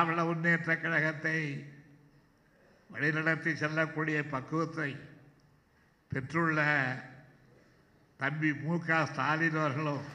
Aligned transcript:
திராவிட 0.00 0.22
முன்னேற்ற 0.24 0.74
கழகத்தை 0.82 1.38
வழிநடத்தி 2.90 3.50
செல்லக்கூடிய 3.62 4.18
பக்குவத்தை 4.30 4.90
பெற்றுள்ள 6.10 6.60
தம்பி 8.20 8.50
மு 8.62 8.76
க. 8.86 9.00
ஸ்டாலின் 9.10 9.58
அவர்களும் 9.58 10.06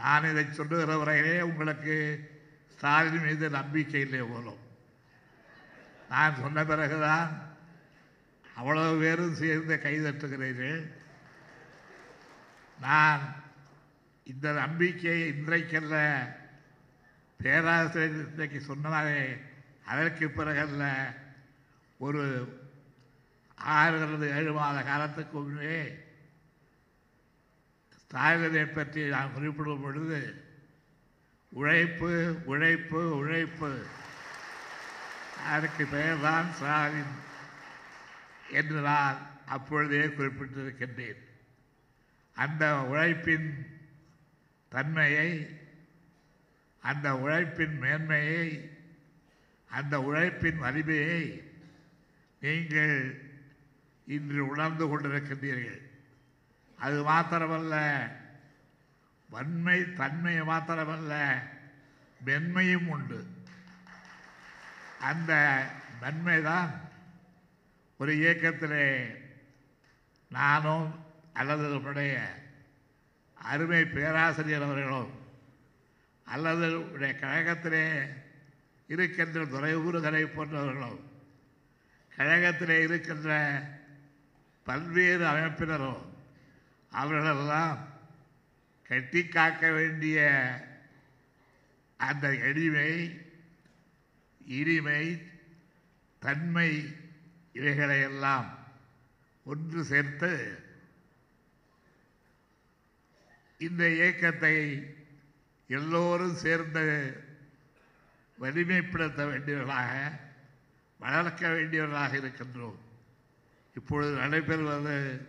நான் 0.00 0.28
இதை 0.30 0.44
சொல்லுகிறவரையிலே 0.44 1.36
உங்களுக்கு 1.50 1.96
ஸ்டாலின் 2.74 3.24
மீது 3.26 3.50
நம்பிக்கை 3.58 4.00
இல்லை 4.00 4.22
போலும். 4.32 4.60
நான் 6.08 6.40
சொன்ன 6.42 6.66
பிறகுதான் 6.72 7.30
அவ்வளவு 8.56 9.00
பேரும் 9.04 9.40
சேர்ந்து 9.44 9.80
கைதட்டுகிறீர்கள். 9.86 10.84
நான் 12.80 13.24
இந்த 14.24 14.52
நம்பிக்கையை 14.52 15.32
இன்றைக்கல்ல 15.32 15.96
பேராசிரியர் 17.40 18.28
இன்றைக்கு 18.28 18.62
சொன்னாரே 18.68 19.40
அதற்கு 19.84 20.26
பிறகல்ல 20.28 20.84
ஒரு 21.98 22.22
ஆறு 23.54 24.00
அல்லது 24.00 24.30
ஏழு 24.36 24.52
மாத 24.52 24.82
காலத்துக்கு 24.82 25.38
முன்னே 25.38 25.98
ஸ்டாலினை 28.00 28.72
பற்றி 28.72 29.08
நான் 29.08 29.32
குறிப்பிடும் 29.32 29.82
பொழுது 29.82 30.20
உழைப்பு 31.52 32.42
உழைப்பு 32.44 33.16
உழைப்பு 33.16 33.86
அதற்கு 35.44 35.84
பெயர்தான் 35.86 36.52
ஸ்டாலின் 36.52 37.14
என்று 38.50 38.80
நான் 38.80 39.18
அப்பொழுதே 39.46 40.06
குறிப்பிட்டிருக்கின்றேன். 40.06 41.20
அந்த 42.36 42.80
உழைப்பின் 42.82 43.48
தன்மையை 44.74 45.30
அந்த 46.80 47.16
உழைப்பின் 47.16 47.76
மேன்மையை 47.78 48.46
அந்த 49.70 49.94
உழைப்பின் 50.00 50.58
வலிமையை 50.58 51.22
நீங்கள் 52.40 52.96
இன்று 54.06 54.46
உணர்ந்து 54.46 54.84
கொண்டிருக்கின்றீர்கள். 54.86 55.80
அது 56.78 56.96
மாத்திரமல்ல 57.08 57.74
வன்மை 59.30 59.78
தன்மை 59.92 60.34
மாத்திரமல்ல 60.40 61.12
மென்மையும் 62.26 62.88
உண்டு. 62.88 63.20
அந்த 65.00 65.32
நன்மைதான் 66.00 66.72
ஒரு 67.98 68.12
இயக்கத்திலே 68.16 68.86
நானும் 70.30 70.88
அல்லது 71.32 71.68
நம்முடைய 71.68 72.14
அருமை 73.44 73.80
பேராசிரியர் 73.86 74.66
அவர்களோ 74.66 75.02
அல்லது 76.26 76.68
உடைய 76.84 77.12
கழகத்திலே 77.20 77.86
இருக்கின்ற 78.88 79.40
துறையூறுகளை 79.44 80.22
போன்றவர்களோ 80.28 80.92
கழகத்திலே 82.12 82.76
இருக்கின்ற 82.82 83.30
பல்வேறு 84.66 85.24
அமைப்பினரும் 85.26 86.02
அவர்களெல்லாம் 86.92 87.78
கட்டி 88.90 89.22
காக்க 89.28 89.64
வேண்டிய 89.70 90.18
அந்த 92.00 92.26
எளிமை 92.48 92.90
இனிமை 94.40 95.02
தன்மை 96.22 96.68
இவைகளையெல்லாம் 97.52 98.48
ஒன்று 99.46 99.80
சேர்த்து 99.84 100.30
இந்த 103.58 103.88
இயக்கத்தை 103.88 104.86
எல்லோரும் 105.68 106.34
சேர்ந்து 106.34 107.16
வலிமைப்படுத்த 108.40 109.24
வேண்டியவர்களாக 109.24 110.20
வளர்க்க 110.98 111.48
வேண்டியவர்களாக 111.48 112.14
இருக்கின்றோம். 112.14 112.78
இப்பொழுது 113.74 114.16
நடைபெறுவது 114.16 115.26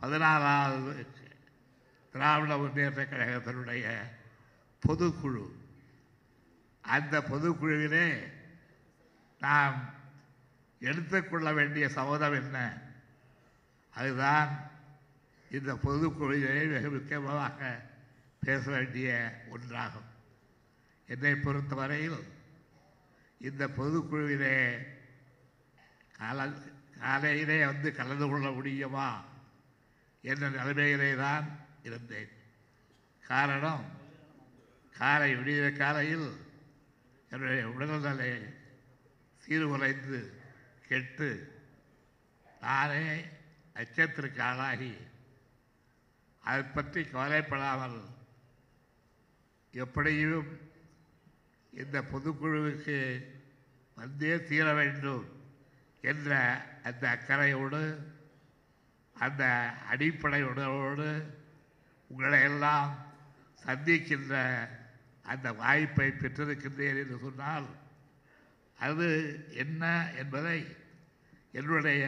பதினாறாவது 0.00 1.06
திராவிட 2.12 2.56
முன்னேற்ற 2.56 3.04
கழகத்தினுடைய 3.04 3.96
பொதுக்குழு. 4.88 5.50
அந்த 6.80 7.20
பொதுக்குழுவிலே 7.20 8.32
நாம் 9.40 9.94
எடுத்துக்கொள்ள 10.80 11.52
வேண்டிய 11.52 11.88
சபதம் 11.88 12.32
என்ன? 12.32 12.78
அதுதான் 13.94 14.70
இந்த 15.56 15.72
பொதுக்குழுவிலே 15.84 16.52
மிக 16.72 16.88
முக்கியமாக 16.90 17.58
பேச 18.44 18.62
வேண்டிய 18.70 19.08
ஒன்றாகும். 19.54 20.08
என்னை 21.08 21.32
பொறுத்தவரையில் 21.34 22.20
இந்த 23.38 23.64
பொதுக்குழுவிலே 23.78 24.56
கால 26.18 26.48
காலையிலே 27.00 27.58
வந்து 27.64 27.88
கலந்து 27.94 28.26
கொள்ள 28.28 28.48
முடியுமா 28.50 29.08
என்ற 30.30 30.44
நிலைமையிலே 30.48 31.10
தான் 31.16 31.46
இருந்தேன். 31.82 32.32
காரணம் 33.24 33.84
காலை 34.94 35.30
விடிய 35.34 35.72
காலையில் 35.76 36.28
என்னுடைய 37.30 37.62
உடல்நிலை 37.70 38.30
சீர்குலைந்து 39.42 40.20
கெட்டு 40.88 41.28
நானே 42.60 43.06
அச்சத்திற்கு 43.80 44.40
ஆளாகி 44.50 44.92
அதை 46.48 46.62
பற்றி 46.62 47.00
கவலைப்படாமல் 47.04 47.98
எப்படியும் 49.74 50.50
இந்த 51.72 51.96
பொதுக்குழுவுக்கு 52.12 52.98
வந்தே 53.96 54.34
தீர 54.48 54.66
வேண்டும் 54.74 55.24
என்ற 56.10 56.30
அந்த 56.88 57.04
அக்கறையோடு 57.14 57.82
அந்த 59.16 59.42
அடிப்படை 59.92 60.40
உணர்வோடு 60.42 61.08
உங்களை 62.10 62.40
எல்லாம் 62.42 62.88
சந்திக்கின்ற 63.64 64.34
அந்த 65.32 65.46
வாய்ப்பை 65.62 66.08
பெற்றிருக்கின்றேன் 66.12 67.00
என்று 67.02 67.18
சொன்னால் 67.18 67.68
அது 68.78 69.08
என்ன 69.62 69.82
என்பதை 70.18 70.58
என்னுடைய 71.58 72.04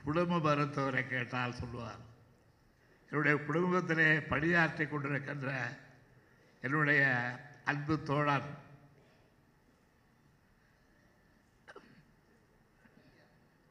குடும்ப 0.00 0.38
மருத்துவரை 0.38 1.02
கேட்டால் 1.08 1.58
சொல்லுவார். 1.60 2.02
என்னுடைய 3.14 3.44
குடும்பத்திலே 3.44 4.20
பணியாற்றி 4.20 4.84
கொண்டிருக்கின்ற 4.84 5.50
என்னுடைய 6.60 7.02
அன்பு 7.64 8.02
தோழன். 8.02 8.48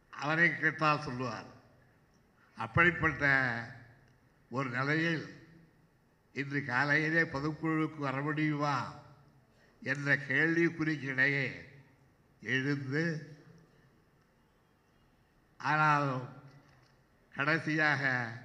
அவரை 0.10 0.60
கேட்டால் 0.60 1.02
சொல்லுவார் 1.02 1.46
அப்படிப்பட்ட 2.58 3.24
ஒரு 4.50 4.70
நிலையில் 4.70 5.26
இன்று 6.34 6.66
காலையிலே 6.66 7.22
பொதுக்குழுவுக்கு 7.22 7.98
வர 7.98 8.22
முடியுமா? 8.22 8.96
என்ற 9.82 10.16
கேள்விக்குறிக்கிடையே 10.16 11.66
எழுந்து 12.42 13.36
ஆனாலும் 15.58 16.30
கடைசியாக 17.34 18.42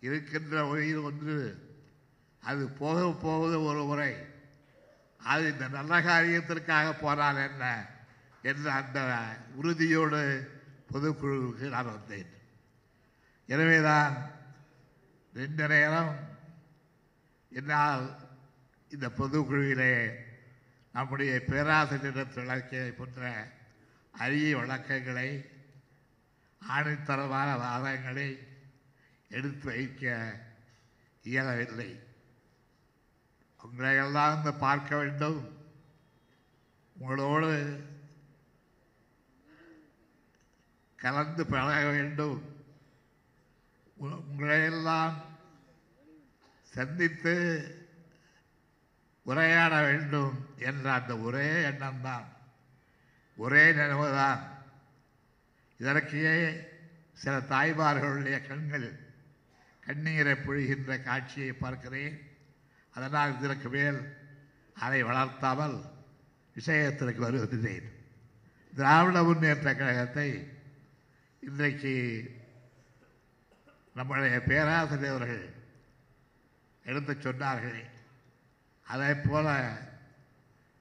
இருக்கின்ற 0.00 0.66
உயிர் 0.66 0.96
ஒன்று. 0.96 1.66
அது 2.42 2.68
போக 2.68 3.18
போவது 3.22 3.62
ஒரு 3.62 3.84
முறை. 3.84 4.14
அது 5.16 5.52
இந்த 5.52 5.68
நல்ல 5.68 6.00
காரியத்திற்காக 6.00 7.00
போனால் 7.00 7.50
என்ன? 7.50 7.86
என்ற 8.42 8.72
அந்த 8.72 9.22
உறுதியோடு 9.54 10.50
பொதுக்குழுவுக்கு 10.92 11.68
நான் 11.68 11.84
வந்தேன். 11.84 12.30
எனவேதான் 13.46 14.30
ரெண்டு 15.34 15.68
நேரம் 15.68 16.16
என்னால் 17.50 18.16
இந்த 18.88 19.08
பொதுக்குழுவிலே 19.08 20.14
நம்முடைய 20.92 21.40
பேராசிரியர் 21.48 22.34
விளக்கிய 22.34 22.94
போன்ற 22.98 23.48
அரிய 24.10 24.56
வழக்கங்களை 24.56 25.50
ஆணித்தரமான 26.68 27.56
வாதங்களை 27.56 28.47
எடுத்து 29.28 29.64
வைக்க 29.64 30.34
இயலவில்லை. 31.22 32.02
உங்களை 33.62 33.96
எல்லாம் 33.96 34.34
வந்து 34.34 34.58
பார்க்க 34.58 34.96
வேண்டும். 34.96 35.66
உங்களோடு 36.96 37.84
கலந்து 40.96 41.46
பழக 41.46 41.90
வேண்டும். 41.90 42.64
உ- 43.96 44.06
உங்களையெல்லாம் 44.06 45.14
சந்தித்து 46.62 47.72
உரையாட 49.22 49.82
வேண்டும் 49.82 50.54
என்ற 50.58 50.92
அந்த 50.92 51.18
ஒரே 51.18 51.68
எண்ணம்தான். 51.68 52.24
ஒரே 53.36 53.72
நினைவுதான். 53.72 54.42
இதற்கே 55.78 56.60
சில 57.12 57.38
தாய்மார்களுடைய 57.38 58.46
கண்கள் 58.46 59.06
கண்ணீரை 59.88 60.32
பொழிகின்ற 60.32 61.02
காட்சியை 61.02 61.52
பார்க்கிறேன். 61.52 62.16
அதனால் 62.90 63.38
இதற்கு 63.38 63.68
மேல் 63.68 64.00
அதை 64.74 65.02
வளர்த்தாமல் 65.02 65.76
விஷயத்திற்கு 66.54 67.20
வருகிறேன். 67.20 67.88
திராவிட 68.76 69.22
முன்னேற்ற 69.22 69.74
கழகத்தை 69.74 70.28
இன்றைக்கு 71.40 71.94
நம்முடைய 73.94 74.40
பேராசிரியர்கள் 74.40 75.54
எடுத்துச் 76.84 77.26
சொன்னார்கள் 77.26 77.80
அதே 78.82 79.14
போல 79.14 79.48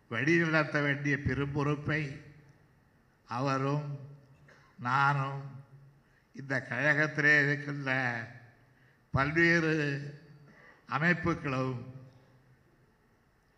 வழிநடத்த 0.09 0.81
வேண்டிய 0.81 1.15
பெரும்பொறுப்பை 1.17 2.01
அவரும் 3.27 3.99
நானும் 4.79 5.41
இந்த 6.33 6.65
கழகத்திலே 6.69 7.33
இருக்கின்ற 7.43 7.91
பல்வேறு 9.17 9.73
அமைப்புகளும் 10.89 11.79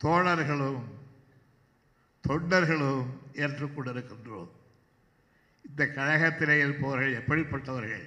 தோழர்களும் 0.03 0.83
தொண்டர்களும் 2.23 3.07
ஏற்றுக்கொண்டிருக்கின்றோம் 3.33 4.51
இந்த 5.61 5.85
கழகத்திலே 5.85 6.55
இருப்பவர்கள் 6.59 7.17
எப்படிப்பட்டவர்கள்? 7.21 8.05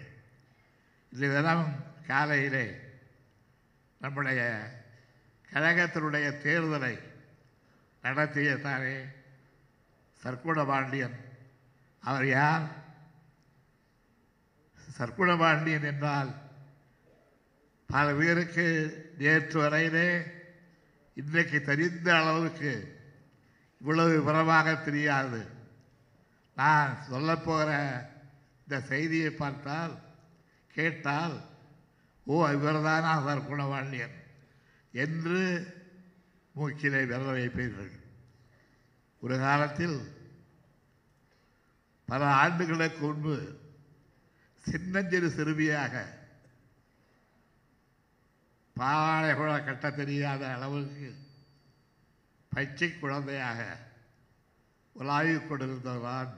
இந்த 1.12 1.26
தினம் 1.34 1.66
காலையிலே 2.06 2.66
நம்முடைய 4.00 4.40
கழகத்தினுடைய 5.52 6.28
தேர்தலை 6.44 6.94
நடத்திய 8.02 8.56
தானே 8.56 8.96
சர்க்குண 10.22 10.66
பாண்டியன் 10.66 11.18
அவர் 12.00 12.26
யார்? 12.26 12.64
சர்க்குணபாண்டியன் 14.98 15.84
என்றால் 15.84 16.30
பல 17.92 18.12
பேருக்கு 18.18 18.66
நேற்று 19.18 19.56
வரையிலே 19.62 20.08
இன்றைக்கு 21.20 21.58
தெரிந்த 21.62 22.08
அளவுக்கு 22.18 22.72
இவ்வளவு 23.80 24.10
விவரமாக 24.10 24.74
தெரியாது. 24.86 25.40
நான் 26.60 26.92
சொல்லப்போகிற 27.10 27.70
இந்த 28.62 28.76
செய்தியை 28.90 29.30
பார்த்தால் 29.30 29.94
கேட்டால் 30.76 31.36
ஓ 32.24 32.46
இவர்தானா 32.56 33.12
குணவாண்டியன் 33.50 34.16
என்று 35.04 35.42
மூக்கிலே 36.54 37.02
விரல 37.10 37.28
வைப்பீர்கள். 37.38 37.92
ஒரு 39.22 39.36
காலத்தில் 39.44 39.98
பல 42.08 42.22
ஆண்டுகளுக்கு 42.40 43.02
முன்பு 43.06 43.36
சின்னஞ்சிறு 44.64 45.28
சிறுமியாக 45.36 45.94
பாவாடை 48.74 49.34
கூட 49.34 49.60
கட்ட 49.60 49.90
தெரியாத 49.90 50.54
அளவுக்கு 50.54 51.14
பச்சை 52.48 52.98
குழந்தையாக 52.98 53.78
உலாவிக் 54.92 55.52
கொண்டிருந்தவர்தான் 55.52 56.32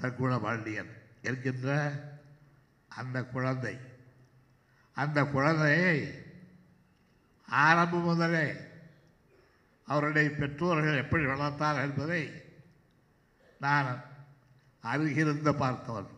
சர்க்குண 0.00 0.40
பாண்டியன் 0.40 0.92
என்கின்ற 1.22 1.68
அந்த 2.88 3.24
குழந்தை. 3.24 3.78
அந்த 4.94 5.24
குழந்தையை 5.24 6.22
ஆரம்பம் 7.48 8.02
முதலே 8.02 8.54
அவருடைய 9.86 10.30
பெற்றோர்கள் 10.30 10.96
எப்படி 10.96 11.24
வளர்த்தார் 11.24 11.80
என்பதை 11.80 12.42
நான் 13.58 14.04
அருகிருந்து 14.82 15.52
பார்த்தவன். 15.52 16.10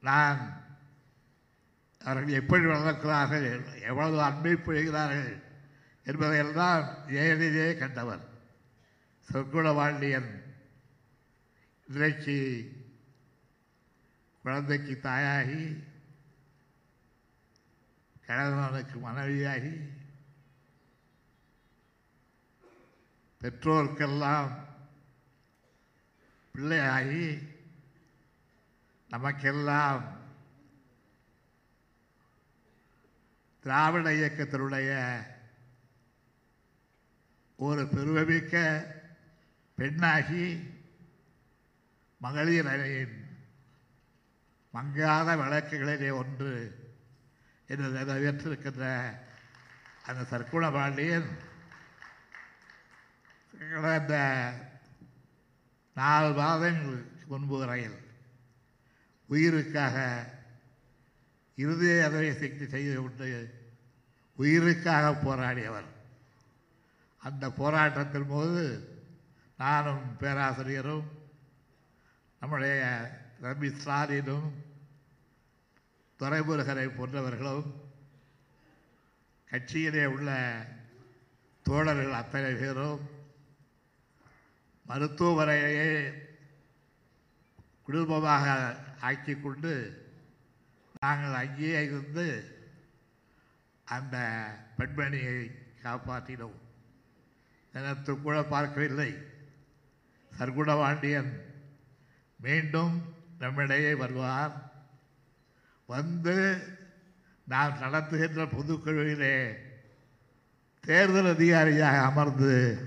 நான் 0.00 0.65
அவர்கள் 2.06 2.40
எப்படி 2.40 2.64
வளர்க்கிறார்கள் 2.64 3.46
எவ்வளவு 3.80 4.22
அன்பை 4.22 4.52
புரிகிறார்கள் 4.52 5.42
என்பதையெல்லாம் 6.04 7.06
நேரிலே 7.06 7.76
கண்டவர். 7.76 8.24
சொற்குண 9.28 9.74
பாண்டியன் 9.74 10.28
இன்றைக்கு 11.88 12.36
குழந்தைக்கு 14.44 14.98
தாயாகி 15.02 15.62
கணவனுக்கு 18.26 18.98
மனைவியாகி 18.98 19.74
பெற்றோருக்கெல்லாம் 23.40 24.52
பிள்ளையாகி 26.54 27.26
நமக்கெல்லாம் 29.10 30.15
திராவிட 33.66 34.08
இயக்கத்தினுடைய 34.12 34.90
ஒரு 37.58 37.82
பெருமைமிக்க 37.86 38.54
பெண்ணாகி 39.78 40.44
மகளிர் 42.20 42.68
அணியின் 42.72 43.16
மங்காத 44.74 45.28
வழக்குகளிலே 45.36 46.10
ஒன்று 46.12 46.52
என்று 47.68 47.88
நிறைவேற்றிருக்கின்ற 47.88 48.84
அந்த 50.06 50.22
சர்க்குண 50.30 50.64
பாண்டியன் 50.70 51.28
கடந்த 53.72 54.14
நாலு 55.96 56.32
மாதங்கள் 56.34 56.98
முன்பு 57.26 57.58
வரையில் 57.58 57.98
உயிருக்காக 59.28 59.96
இருதய 61.56 62.04
அதை 62.04 62.32
சக்தி 62.32 62.66
செய்து 62.66 63.00
கொண்டு 63.00 63.54
உயிருக்காக 64.36 65.10
போராடியவர். 65.10 65.86
அந்த 67.18 67.50
போராட்டத்தின் 67.50 68.28
போது 68.28 68.62
நானும் 69.56 70.16
பேராசிரியரும் 70.16 71.06
நம்முடைய 72.40 72.82
ரவி 73.42 73.70
ஸ்டாலினும் 73.72 74.52
துறைமுருகரை 76.20 76.86
போன்றவர்களும் 76.96 77.74
கட்சியிலே 79.50 80.04
உள்ள 80.04 80.30
தோழர்கள் 81.62 82.12
அத்தனை 82.12 82.52
பேரும் 82.52 83.10
மருத்துவமனையே 84.86 86.12
குடும்பமாக 87.82 88.76
ஆக்கிக்கொண்டு 89.00 89.42
கொண்டு 89.42 90.05
நாங்கள் 91.00 91.48
அங்கேயே 91.48 91.84
இருந்து 91.84 92.58
அந்த 93.84 94.46
பெண்மணியை 94.78 95.50
காப்பாற்றினோம். 95.82 96.58
நினைத்து 97.72 98.20
கூட 98.20 98.42
பார்க்கவில்லை. 98.42 99.16
சர்க்குணபாண்டியன் 100.38 101.40
மீண்டும் 102.36 103.14
நம்மிடையே 103.38 103.94
வருவார். 103.94 104.72
வந்து 105.86 106.56
நாம் 107.44 107.78
நடத்துகின்ற 107.78 108.44
பொதுக்குழுவிலே 108.44 109.56
தேர்தல் 110.80 111.34
அதிகாரியாக 111.34 112.00
அமர்ந்து 112.00 112.78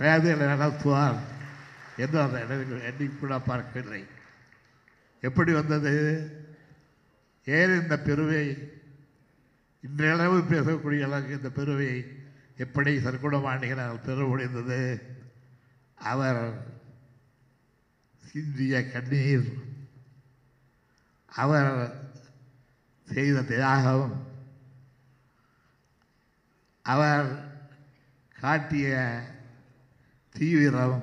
தேர்தலை 0.00 0.44
நடத்துவார் 0.44 1.18
என்று 1.96 2.20
அந்த 2.20 2.44
இடத்தில் 2.44 2.80
எண்ணி 2.80 3.04
பார்க்கவில்லை. 3.46 4.06
எப்படி 5.20 5.52
வந்தது? 5.52 6.39
ஏன் 7.44 7.80
இந்த 7.80 7.98
பெருவை 7.98 8.68
இன்றளவு 9.82 10.40
பேசக்கூடிய 10.40 11.04
அளவுக்கு 11.04 11.36
இந்த 11.36 11.50
பெருவை 11.50 12.18
எப்படி 12.56 12.98
சர்க்குணமாண்டிகளால் 12.98 14.04
பெற 14.04 14.26
முடிந்தது 14.26 15.02
அவர் 15.94 16.64
சிந்திய 18.24 18.90
கண்ணீர் 18.90 19.52
அவர் 21.26 21.92
செய்த 23.04 23.42
தியாகம் 23.42 24.28
அவர் 26.82 27.48
காட்டிய 28.40 29.20
தீவிரம். 30.30 31.02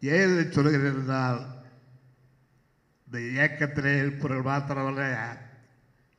ஏழு 0.00 0.48
சொல்கிறேன் 0.50 0.94
என்றால் 0.94 1.59
இந்த 3.10 3.20
இயக்கத்திலே 3.30 3.92
இருப்பவர்கள் 3.98 4.44
மாத்திரமல்ல 4.48 5.04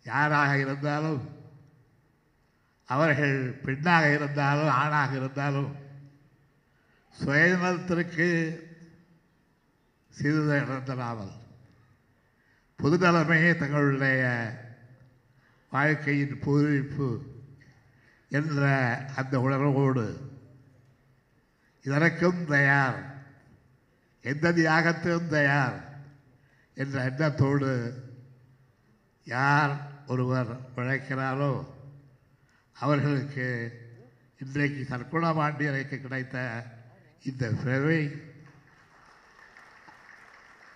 யாராக 0.05 0.57
இருந்தாலும் 0.57 1.21
அவர்கள் 2.89 3.35
பெண்ணாக 3.61 4.05
இருந்தாலும் 4.09 4.71
ஆணாக 4.73 5.11
இருந்தாலும் 5.15 5.69
சுயநலத்திற்கு 7.15 8.27
சிறிது 10.13 10.57
இழந்தராமல் 10.57 11.31
பொதுநலமே 12.79 13.39
தங்களுடைய 13.53 14.25
வாழ்க்கையின் 15.71 16.35
பூரிப்பு 16.45 17.09
என்ற 18.31 18.65
அந்த 19.15 19.41
உணர்வோடு 19.41 20.05
இதற்கும் 21.85 22.43
தயார் 22.45 22.99
எந்த 24.25 24.51
தியாகத்திலும் 24.51 25.27
தயார் 25.27 25.79
என்ற 26.81 26.97
எண்ணத்தோடு 27.03 27.69
யார் 29.27 29.73
ஒருவர் 30.07 30.51
உழைக்கிறாரோ 30.75 31.53
அவர்களுக்கு 32.75 33.47
இன்றைக்கு 34.39 34.83
சர்க்குணபாண்டியனுக்கு 34.83 35.97
கிடைத்த 35.99 36.37
இந்த 37.23 37.45
பிறவை 37.57 37.99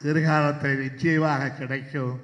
எதிர்காலத்தில் 0.02 0.84
நிச்சயமாக 0.84 1.52
கிடைக்கும் 1.52 2.16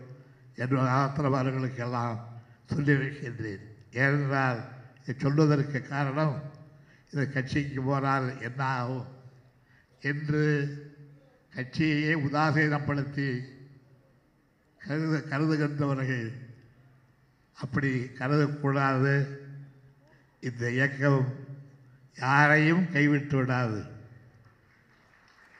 என்று 0.55 0.77
ஆத்திரவாளர்களுக்கெல்லாம் 0.97 2.17
சொல்லி 2.65 2.93
வைக்கின்றேன் 2.95 3.63
ஏனென்றால் 3.93 4.59
இதை 4.99 5.13
சொல்வதற்கு 5.17 5.79
காரணம் 5.83 6.35
இந்த 7.13 7.23
கட்சிக்கு 7.27 7.79
போனால் 7.81 8.27
என்ன 8.39 8.61
ஆகும் 8.75 9.07
என்று 10.01 10.43
கட்சியையே 11.53 12.13
உதாசீனப்படுத்தி 12.25 13.29
கருத 14.87 15.17
கருதுகின்றவர்கள் 15.17 16.31
அப்படி 17.53 18.03
கருதக்கூடாது. 18.03 19.25
இந்த 20.39 20.71
இயக்கம் 20.71 21.35
யாரையும் 22.17 22.91
கைவிட்டு 22.91 23.37
விடாது. 23.37 23.83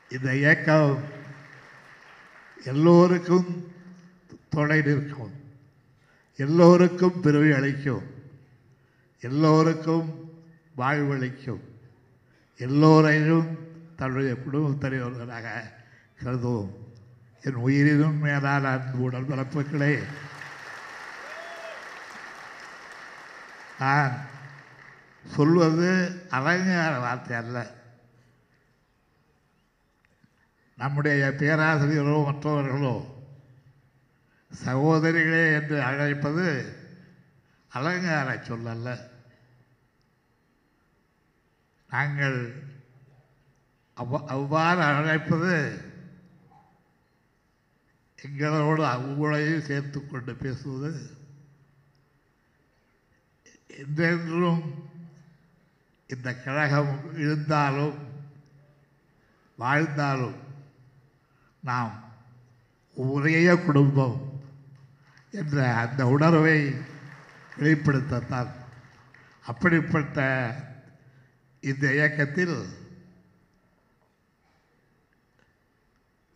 இந்த 0.08 0.36
இயக்கம் 0.36 1.02
எல்லோருக்கும் 2.64 3.72
துணை 4.48 4.82
நிற்கும். 4.82 5.32
எல்லோருக்கும் 6.36 7.20
பிறவி 7.20 7.52
அளிக்கும். 7.52 8.10
எல்லோருக்கும் 9.20 10.32
வாழ்வளிக்கும் 10.74 11.70
எல்லோரையும் 12.58 13.58
தன்னுடைய 13.96 14.34
குடும்பத்தலைவர்களாக 14.34 15.60
கருதுவோம். 16.24 16.81
என் 17.42 17.54
உயிரினும் 17.54 18.18
மேலான 18.18 18.68
அன்பு 18.70 19.10
உடன்பிறப்புகளே 19.10 19.94
நான் 23.78 24.14
சொல்வது 25.24 25.88
அலங்கார 26.30 26.98
வார்த்தை 26.98 27.36
அல்ல. 27.36 27.56
நம்முடைய 30.78 31.30
பேராசிரியரோ 31.38 32.24
மற்றவர்களோ 32.24 32.94
சகோதரிகளே 34.64 35.52
என்று 35.52 35.82
அழைப்பது 35.82 36.46
அலங்கார 37.72 38.38
சொல்லல்ல 38.48 38.88
நாங்கள் 41.90 42.38
அவ் 43.96 44.26
அவ்வாறு 44.26 44.80
அழைப்பது 44.80 45.54
எங்களோடு 48.22 48.82
உங்களையும் 48.84 49.60
சேர்த்து 49.60 50.06
கொண்டு 50.06 50.34
பேசுவது 50.34 51.10
என்றென்றும் 53.68 54.90
இந்த 56.08 56.34
கழகம் 56.34 57.18
இருந்தாலும் 57.18 57.98
வாழ்ந்தாலும் 59.56 60.36
நாம் 61.60 62.04
ஒரே 62.94 63.54
குடும்பம் 63.54 64.40
என்ற 65.30 65.74
அந்த 65.74 66.06
உணர்வை 66.06 66.74
வெளிப்படுத்தத்தான். 67.58 68.50
அப்படிப்பட்ட 69.46 70.18
இந்த 71.60 71.94
இயக்கத்தில் 71.94 72.66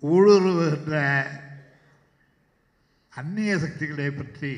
ஊடுருவுகின்ற 0.03 0.95
அந்நிய 3.21 3.59
சக்திகளை 3.59 4.11
பற்றி 4.11 4.53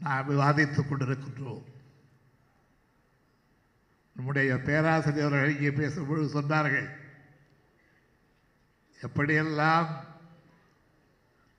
நாம் 0.00 0.28
விவாதித்துக் 0.28 0.88
கொண்டிருக்கின்றோம். 0.88 1.64
நம்முடைய 4.16 4.56
பேராசிரியர்கள் 4.56 5.54
இங்கே 5.54 5.70
பேசும்பொழுது 5.80 6.26
சொன்னார்கள் 6.36 6.88
எப்படியெல்லாம் 9.00 9.90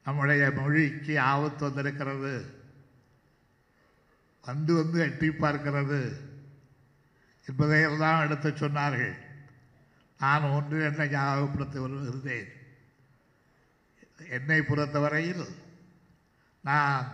நம்முடைய 0.05 0.51
மொழிக்கு 0.51 1.13
ஆபத்து 1.19 1.65
வந்திருக்கிறது 1.65 2.33
வந்து 4.41 4.73
வந்து 4.75 4.99
எட்டி 4.99 5.27
பார்க்கிறது 5.27 5.99
என்பதையெல்லாம் 7.45 8.23
எடுத்து 8.25 8.49
சொன்னார்கள். 8.49 9.15
நான் 10.21 10.51
ஒன்று 10.51 10.79
என்னை 10.83 11.05
ஞாபகப்படுத்தி 11.07 11.79
வருகிறேன் 11.79 12.49
என்னை 14.29 14.59
பொறுத்தவரையில் 14.61 15.45
நான் 16.63 17.07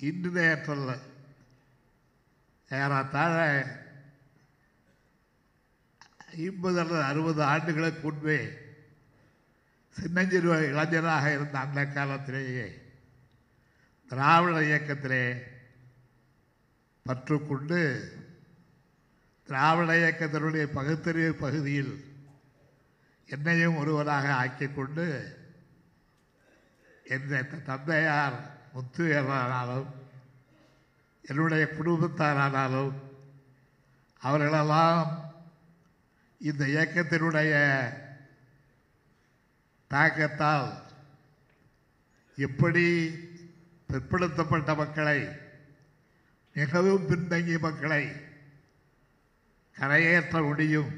இன்று 0.00 0.30
நேற்றல்ல 0.30 0.90
ஏறத்தாழ 2.70 3.36
ஐம்பது 6.40 6.78
அல்லது 6.80 7.02
அறுபது 7.02 7.40
ஆண்டுகளுக்கு 7.42 8.02
முன்பே 8.02 8.40
சின்னஞ்சிறு 9.96 10.50
இளைஞராக 10.66 11.32
இருந்த 11.32 11.58
அந்த 11.58 11.84
காலத்திலேயே 11.86 12.66
திராவிட 14.10 14.60
இயக்கத்திலே 14.60 15.24
பற்றுக்கொண்டு 17.06 17.80
திராவிட 19.50 19.92
இயக்கத்தினுடைய 19.96 20.64
பகுத்தறிவு 20.72 21.32
பகுதியில் 21.34 21.94
என்னையும் 23.28 23.76
ஒருவராக 23.76 24.26
ஆக்கிக்கொண்டு 24.34 25.06
எந்த 27.06 27.40
தந்தையார் 27.64 28.36
முத்துவேலானாலும் 28.74 29.88
என்னுடைய 31.24 31.64
குடும்பத்தாரானாலும் 31.68 32.94
அவர்களெல்லாம் 34.22 35.10
இந்த 36.40 36.64
இயக்கத்தினுடைய 36.66 37.52
தாக்கத்தால் 39.90 40.70
எப்படி 42.38 42.86
பிற்படுத்தப்பட்ட 43.88 44.72
மக்களை 44.76 45.20
மிகவும் 46.56 47.06
பின்தங்கிய 47.06 47.58
மக்களை 47.58 48.02
கரையேற்ற 49.80 50.42
முடியும் 50.42 50.90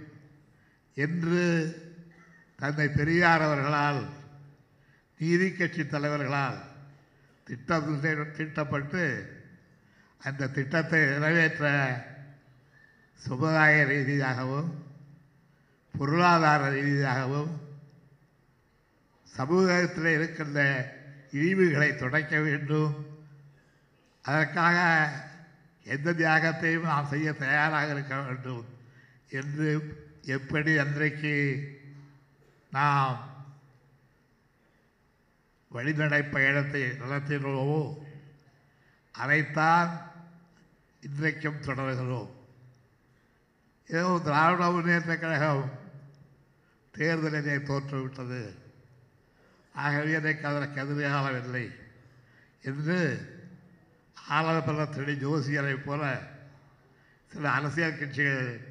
என்று 0.94 1.42
தந்தை 2.56 2.88
பெரியார் 2.88 3.42
அவர்களால் 3.42 4.08
நீதி 5.18 5.52
கட்சி 5.52 5.86
தலைவர்களால் 5.86 6.58
திட்டம் 7.44 8.00
தீட்டப்பட்டு 8.36 9.04
அந்த 10.18 10.48
திட்டத்தை 10.48 11.00
நிறைவேற்ற 11.06 11.64
சமுதாய 13.14 13.84
ரீதியாகவும் 13.84 14.70
பொருளாதார 15.98 16.70
ரீதியாகவும் 16.70 17.52
சமூகத்தில் 19.24 20.10
இருக்கின்ற 20.14 20.60
இழிவுகளை 21.32 21.96
துடைக்க 21.96 22.40
வேண்டும். 22.40 22.94
அதற்காக 24.22 24.78
எந்த 25.84 26.12
தியாகத்தையும் 26.12 26.82
நாம் 26.82 27.06
செய்ய 27.06 27.32
தயாராக 27.32 27.90
இருக்க 27.90 28.20
வேண்டும் 28.20 28.64
என்று 29.28 29.98
எப்படி 30.22 30.78
அன்றைக்கு 30.78 31.34
நாம் 32.70 33.30
வழிநடை 35.68 36.22
பயணத்தை 36.22 36.82
நடத்தினோமோ 36.82 37.98
அதைத்தான் 39.12 40.10
இன்றைக்கும் 41.00 41.60
தொடர்கிறோம். 41.60 42.30
ஏதோ 43.88 44.20
திராவிட 44.24 44.70
முன்னேற்ற 44.70 45.16
கழகம் 45.16 45.80
தேர்தலிலே 46.98 47.56
தோற்றுவிட்டது. 47.68 48.54
ஆகவே 49.74 50.12
எனக்கு 50.12 50.46
அதற்கு 50.46 50.80
எதிராகவில்லை 50.80 51.74
என்று 52.62 52.98
ஆலோசனை 54.36 55.14
ஜோசியரை 55.24 55.76
போல 55.84 56.02
சில 57.32 57.50
அரசியல் 57.50 57.98
கட்சிகள் 57.98 58.70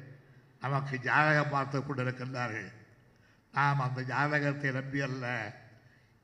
நமக்கு 0.60 0.94
ஜாதகம் 1.00 1.50
பார்த்து 1.50 1.78
கொண்டிருக்கின்றார்கள். 1.78 2.70
நாம் 3.54 3.80
அந்த 3.80 4.00
ஜாதகத்தை 4.02 4.70
நம்பி 4.72 5.00
அல்ல. 5.00 5.24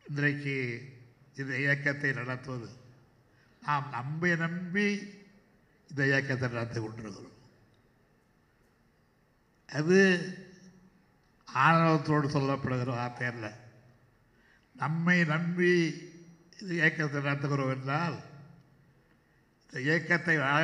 இன்றைக்கு 0.07 0.57
இந்த 1.35 1.53
இயக்கத்தை 1.59 2.13
நடத்துவது. 2.13 2.69
நாம் 3.63 3.89
நம்பி 3.91 4.37
நம்பி 4.37 4.87
இந்த 5.91 6.07
இயக்கத்தை 6.07 6.49
நடத்தி 6.49 6.81
கொண்டிருக்கிறோம். 6.81 7.37
அது 9.69 9.99
ஆணவத்தோடு 11.55 12.27
சொல்லப்படுகிற 12.37 12.91
வார்த்தை 12.91 13.27
அல்ல. 13.27 13.47
நம்மை 14.77 15.25
நம்பி 15.25 15.73
இந்த 16.59 16.73
இயக்கத்தை 16.75 17.21
நடத்துகிறோம் 17.23 17.75
என்றால் 17.77 18.19
இந்த 19.69 19.81
இயக்கத்தை 19.81 20.37
வாழ 20.37 20.63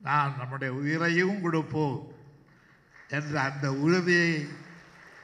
நான் 0.00 0.36
நம்முடைய 0.36 0.74
உயிரையும் 0.74 1.40
கொடுப்போம் 1.40 2.12
என்ற 3.08 3.40
அந்த 3.40 3.74
உறுதியை 3.74 4.48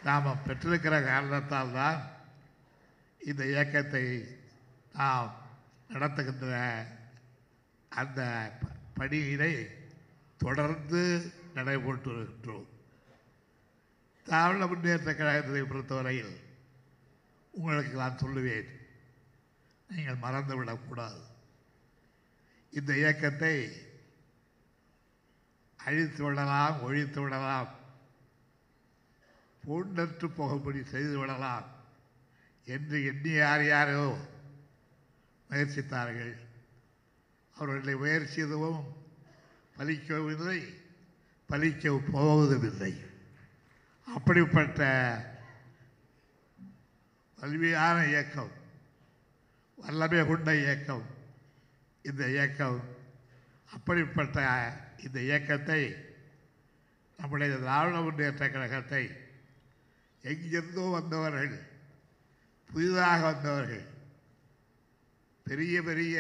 நாம் 0.02 0.40
பெற்றிருக்கிற 0.46 1.04
காரணத்தால் 1.04 1.72
தான் 1.72 1.98
இந்த 3.20 3.46
இயக்கத்தை 3.46 4.04
நாம் 4.92 5.30
நடத்துகின்ற 5.88 6.56
அந்த 7.88 8.20
ப- 8.60 8.72
பணியினை 8.98 9.52
தொடர்ந்து 10.40 11.02
நடைபெற்று 11.54 12.12
வருகின்றோம் 12.12 12.68
திராவிட 14.26 14.66
முன்னேற்ற 14.66 15.14
கழகத்தை 15.14 15.62
பொறுத்தவரையில் 15.62 16.34
உங்களுக்கு 17.54 17.96
நான் 17.96 18.20
சொல்லுவேன் 18.22 18.68
நீங்கள் 19.88 20.22
மறந்துவிடக்கூடாது. 20.22 21.20
இந்த 22.78 22.90
இயக்கத்தை 22.96 23.56
அழித்து 25.76 26.22
விடலாம் 26.24 26.80
ஒழித்து 26.82 27.20
விடலாம். 27.22 27.70
பூண்டற்று 29.64 30.26
போகும்படி 30.36 30.80
செய்து 30.84 31.18
விடலாம் 31.18 31.66
என்று 32.64 32.96
எண்ணி 33.04 33.32
யார் 33.32 33.64
யாரோ 33.66 34.04
முயற்சித்தார்கள். 35.50 36.34
அவர்களுடைய 37.56 37.96
முயற்சி 38.02 38.40
எதுவும் 38.40 38.82
பலிக்கவில்லை 39.78 40.60
பலிக்க 41.50 42.00
போவதுமில்லை. 42.12 42.92
அப்படிப்பட்ட 44.14 44.80
வலிமையான 47.38 47.96
இயக்கம் 48.06 48.52
வல்லமை 49.78 50.20
கொண்ட 50.26 50.50
இயக்கம் 50.56 51.04
இந்த 52.04 52.28
இயக்கம் 52.28 52.80
அப்படிப்பட்ட 53.70 54.38
இந்த 54.98 55.18
இயக்கத்தை 55.20 55.80
நம்முடைய 57.18 57.56
திராவிட 57.56 58.00
முன்னேற்ற 58.00 58.50
கழகத்தை 58.50 59.04
எங்கிருந்தோ 60.22 60.84
வந்தவர்கள் 60.90 61.54
புதிதாக 62.70 63.20
வந்தவர்கள் 63.32 63.84
பெரிய 65.46 65.82
பெரிய 65.82 66.18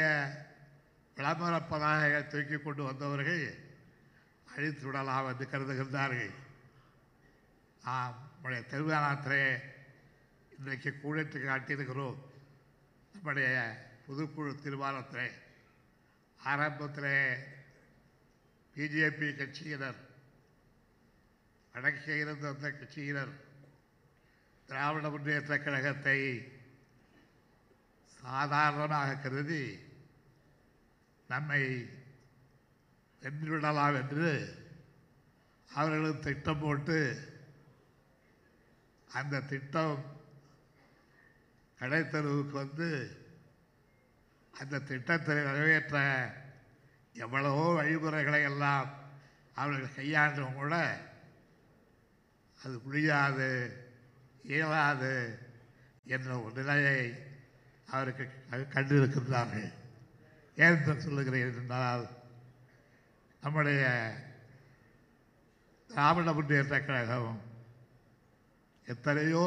விளம்பர 1.16 1.54
பதாகைகளை 1.70 2.22
தூக்கி 2.26 2.56
கொண்டு 2.56 2.82
வந்தவர்கள் 2.84 3.44
அழித்து 4.54 4.86
விடலாம் 4.86 5.28
என்று 5.28 5.44
கருதுகின்றார்கள். 5.44 6.32
நாம் 7.84 8.16
நம்முடைய 8.32 8.62
திருவிழாத்திலே 8.70 9.44
இன்றைக்கு 10.58 10.90
கூடிட்டு 11.02 11.38
காட்டியிருக்கிறோம். 11.38 12.18
நம்முடைய 13.14 13.48
புதுக்குழு 14.06 14.52
தீர்மானத்திலே 14.64 15.26
ஆரம்பத்தில் 16.44 17.12
பிஜேபி 18.76 19.28
கட்சியினர் 19.34 20.00
வடக்கே 21.74 22.14
இருந்த 22.20 22.46
அந்த 22.48 22.68
கட்சியினர் 22.70 23.32
திராவிட 24.68 25.06
முன்னேற்ற 25.10 25.54
கழகத்தை 25.58 26.18
சாதாரணமாக 28.20 29.18
கருதி 29.18 29.64
நம்மை 31.28 31.62
வென்றுவிடலாம் 33.22 33.98
என்று 34.00 34.30
அவர்களும் 35.70 36.20
திட்டம் 36.20 36.60
போட்டு 36.60 36.98
அந்த 39.10 39.40
திட்டம் 39.42 39.96
கடைத்தருவுக்கு 41.80 42.56
வந்து 42.56 42.88
அந்த 44.58 44.78
திட்டத்தை 44.78 45.34
நிறைவேற்ற 45.34 45.96
எவ்வளவோ 47.14 47.74
வழிமுறைகளை 47.74 48.42
எல்லாம் 48.42 48.94
அவர்கள் 49.54 50.06
கையாண்டும் 50.06 50.54
கூட 50.54 50.98
அது 52.64 52.80
முடியாது 52.84 53.48
இயலாது 54.42 55.38
என்ற 56.04 56.40
ஒரு 56.40 56.62
நிலையை 56.62 57.14
அவருக்கு 57.86 58.30
கண்டிருக்கின்றார்கள். 58.48 59.72
ஏன் 60.56 61.00
சொல்லுகிறேன் 61.00 61.54
என்றால் 61.54 62.08
நம்முடைய 63.42 64.14
திராவிட 65.88 66.32
முன்னேற்ற 66.32 66.80
கழகம் 66.80 67.40
எத்தனையோ 68.86 69.46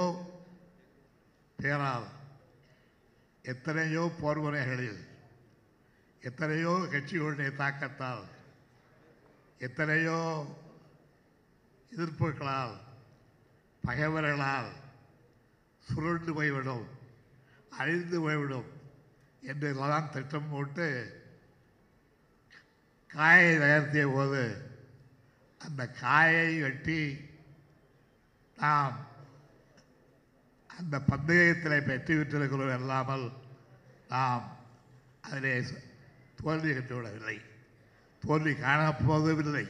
பேரால் 1.58 2.08
எத்தனையோ 3.44 4.12
போர்முறைகளில் 4.22 5.07
எத்தனையோ 6.24 6.74
கட்சிகளுடைய 6.92 7.50
தாக்கத்தால் 7.56 8.26
எத்தனையோ 9.62 10.20
எதிர்ப்புகளால் 11.92 12.76
பகைவர்களால் 13.84 14.72
சுருண்டு 15.88 16.32
போய்விடும் 16.34 16.86
அழிந்து 17.72 18.18
போய்விடும் 18.22 18.70
என்றெல்லாம் 19.44 20.12
திட்டம் 20.12 20.50
போட்டு 20.50 20.88
காயை 23.10 23.52
நகர்த்திய 23.58 24.06
போது 24.14 24.42
அந்த 25.62 25.82
காயை 26.02 26.50
வெட்டி 26.62 27.02
நாம் 28.58 28.96
அந்த 30.70 30.96
பந்தயத்தில் 31.10 31.86
பெற்று 31.86 32.14
பெற்றிருக்கிறோம் 32.16 32.76
அல்லாமல் 32.78 33.26
நாம் 34.08 34.44
அதிலே 35.22 35.54
தோல்வி 36.38 36.72
கண்டுவிடவில்லை 36.74 37.38
தோல்வி 38.24 38.54
காணப்போகவில்லை 38.58 39.66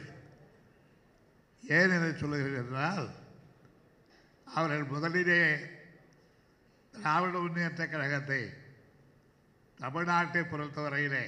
ஏன் 1.62 1.94
என்று 1.96 2.10
சொல்லுகிறேன் 2.16 2.60
என்றால் 2.62 3.06
அவர்கள் 4.46 4.92
முதலிலே 4.92 5.42
திராவிட 6.94 7.34
முன்னேற்ற 7.38 7.82
கழகத்தை 7.86 8.42
தமிழ்நாட்டை 9.80 10.42
பொறுத்தவரையிலே 10.44 11.24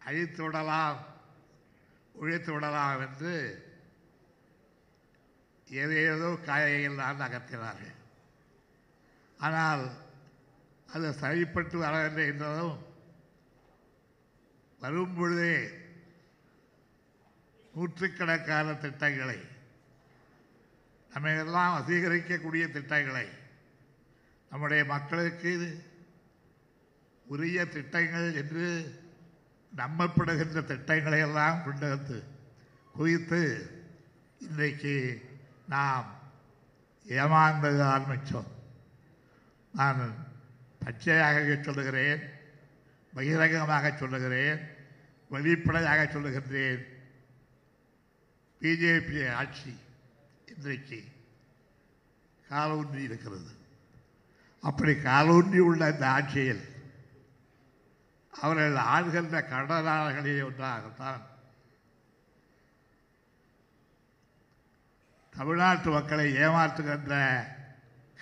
அழித்து 0.00 0.42
விடலாம் 0.42 1.00
ஒழித்து 2.14 2.50
விடலாம் 2.52 3.00
என்று 3.00 3.32
ஏதேதோ 5.68 6.28
காயையெல்லாம் 6.46 7.20
நகர்த்தினார்கள் 7.20 7.94
ஆனால் 9.40 9.82
அது 10.88 11.08
சரிப்பட்டு 11.14 11.76
வரவில்லை 11.78 12.24
என்றதும் 12.26 12.76
வரும் 14.80 15.14
பொழுதே 15.14 15.68
நூற்றுக்கணக்கான 17.74 18.74
திட்டங்களை 18.74 19.38
நம்மையெல்லாம் 21.14 21.84
எல்லாம் 21.84 22.70
திட்டங்களை 22.70 23.26
நம்முடைய 24.50 24.84
மக்களுக்கு 24.84 25.84
உரிய 27.26 27.66
திட்டங்கள் 27.66 28.34
என்று 28.34 28.66
நம்பப்படுகின்ற 29.76 30.64
திட்டங்களை 30.64 31.18
எல்லாம் 31.18 31.64
கொண்டு 31.64 31.88
வந்து 31.88 32.22
குவித்து 32.92 33.42
இன்றைக்கு 34.38 34.94
நாம் 35.68 36.14
ஏமாந்தது 37.08 37.82
ஆரம்பித்தோம். 37.82 38.50
நான் 39.74 40.26
பச்சையாக 40.84 41.58
சொல்லுகிறேன். 41.62 42.22
பகிரங்கமாக 43.18 43.90
சொல்லுகிறேன் 44.00 44.60
வெளிப்படையாக 45.34 46.02
சொல்லுகின்றேன். 46.04 46.82
பிஜேபி 48.60 49.18
ஆட்சி 49.40 49.72
இன்றைக்கு 50.52 50.98
காலூன்றி 52.50 53.00
இருக்கிறது. 53.08 53.52
அப்படி 54.68 54.92
காலூன்றி 55.08 55.60
உள்ள 55.68 55.82
இந்த 55.92 56.06
ஆட்சியில் 56.16 56.62
அவர்கள் 58.42 58.76
ஆள்கின்ற 58.92 59.36
கடனாளர்களே 59.52 60.34
ஒன்றாகத்தான் 60.48 61.24
தமிழ்நாட்டு 65.36 65.90
மக்களை 65.96 66.26
ஏமாற்றுகின்ற 66.44 67.16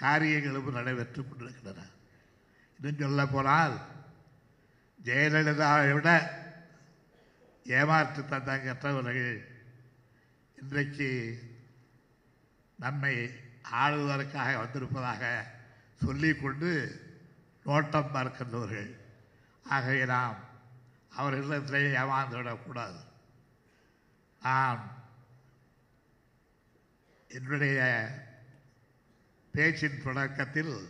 காரியங்களும் 0.03 0.77
நடைபெற்றுக் 0.79 1.29
கொண்டிருக்கின்றன. 1.29 1.85
இன்னும் 2.79 2.99
சொல்ல 3.03 3.27
போனால் 3.27 3.77
ஜெயலலிதாவை 5.07 5.93
விட 5.93 6.11
ஏமாற்று 7.65 8.23
தந்தங்கற்றவர்கள் 8.23 9.45
இன்றைக்கு 10.57 11.39
நம்மை 12.79 13.31
ஆளுவதற்காக 13.73 14.57
வந்திருப்பதாக 14.57 15.47
சொல்லிக்கொண்டு 15.95 17.01
நோட்டம் 17.65 18.15
பார்க்கின்றவர்கள். 18.15 18.97
ஆகவே 19.65 20.05
நாம் 20.05 20.37
அவர்களிடத்திலே 21.19 21.95
ஏமாந்துவிடக்கூடாது. 22.03 22.99
நாம் 24.43 24.43
நான் 24.43 25.05
என்னுடைய 27.29 28.09
பேச்சின் 29.53 30.03
தொடக்கத்தில் 30.03 30.89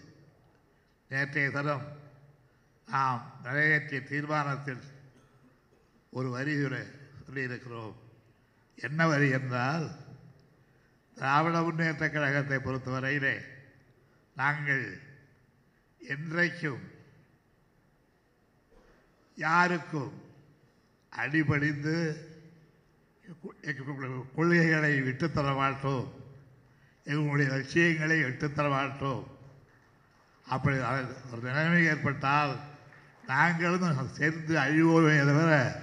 நேற்றைய 1.09 1.51
தினம் 1.51 1.96
நாம் 2.95 3.23
நிறைவேற்றிய 3.45 4.01
தீர்மானத்தில் 4.11 4.83
ஒரு 6.17 6.29
வரி 6.35 6.53
சொல்லியிருக்கிறோம். 7.27 7.97
என்ன 8.79 9.01
வரி 9.13 9.29
என்றால் 9.39 9.87
திராவிட 11.17 11.57
முன்னேற்ற 11.67 12.05
கழகத்தை 12.11 12.59
பொறுத்தவரையிலே 12.59 13.37
நாங்கள் 14.37 14.85
என்றைக்கும் 16.01 16.85
யாருக்கும் 19.35 20.13
அடிபணிந்து 21.13 21.97
கொள்கைகளை 24.37 24.93
விட்டுத்தர 25.09 25.49
மாட்டோம். 25.61 26.07
எங்களுடைய 27.05 27.49
லட்சியங்களை 27.55 28.19
விட்டுத்தர 28.25 28.67
மாட்டோம். 28.77 29.25
அப்படி 30.47 30.77
ஒரு 31.33 31.43
நிலைமை 31.49 31.83
ஏற்பட்டால் 31.93 32.55
நாங்களும் 33.27 34.09
சேர்ந்து 34.13 34.55
அழிவோமே 34.59 35.19
தவிர 35.19 35.81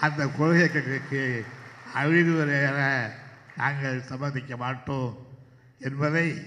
அந்த 0.00 0.26
கொள்கைக்கு 0.26 1.44
அழிவுவரைய 1.94 3.10
நாங்கள் 3.56 4.02
சம்மதிக்க 4.02 4.56
மாட்டோம் 4.56 5.26
என்பதை 5.78 6.46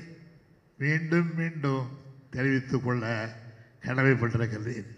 மீண்டும் 0.78 1.36
மீண்டும் 1.36 2.00
தெரிவித்துக் 2.32 2.84
கொள்ள 2.84 3.30
கடமைப்பட்டிருக்கிறேன். 3.82 4.92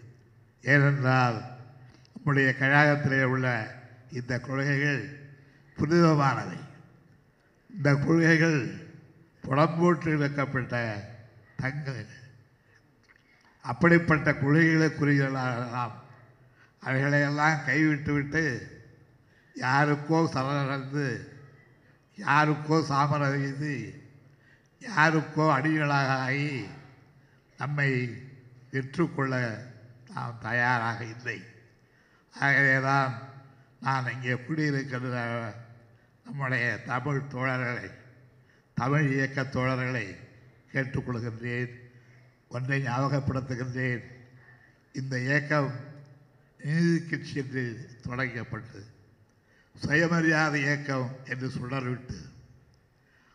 ஏனென்றால் 0.62 1.42
நம்முடைய 2.14 2.54
கழகத்திலே 2.60 3.22
உள்ள 3.22 3.74
இந்த 4.12 4.38
கொள்கைகள் 4.38 5.02
புனிதமானவை. 5.78 6.58
இந்த 7.76 7.94
கொள்கைகள் 7.94 8.60
புலம்போட்டு 9.44 10.06
இழக்கப்பட்ட 10.06 11.04
தங்க 11.56 11.92
அப்படிப்பட்ட 13.66 14.32
குழிகளை 14.32 14.88
குறிகளாகலாம் 14.88 15.94
அவைகளையெல்லாம் 16.80 17.64
கைவிட்டு 17.64 18.12
விட்டு 18.12 18.44
யாருக்கோ 19.54 20.18
சரணடைந்து 20.34 21.06
யாருக்கோ 22.16 22.76
சாமரதி 22.90 23.94
யாருக்கோ 24.80 25.44
அடிகளாக 25.56 26.10
ஆகி 26.26 26.66
நம்மை 27.58 27.90
விற்றுக்கொள்ள 28.70 29.34
நாம் 30.14 30.38
தயாராக 30.40 31.04
இல்லை. 31.04 31.38
ஆகவேதான் 32.34 33.12
நான் 33.80 34.12
இங்கே 34.12 34.34
குடியிருக்கிற 34.34 35.44
நம்முடைய 36.24 36.82
தமிழ் 36.82 37.28
தோழர்களை 37.32 37.90
தமிழ் 38.74 39.12
இயக்க 39.12 39.42
தோழர்களை 39.42 40.06
கேட்டுக்கொள்கின்றேன். 40.72 41.74
ஒன்றை 42.48 42.78
ஞாபகப்படுத்துகின்றேன். 42.82 44.04
இந்த 44.92 45.14
இயக்கம் 45.20 45.70
நீதி 46.60 46.98
கட்சி 47.00 47.34
என்று 47.42 47.64
தொடங்கப்பட்டு 48.06 48.80
சுயமரியாதை 49.74 50.60
இயக்கம் 50.60 51.08
என்று 51.24 51.48
சுடர்விட்டு. 51.48 52.18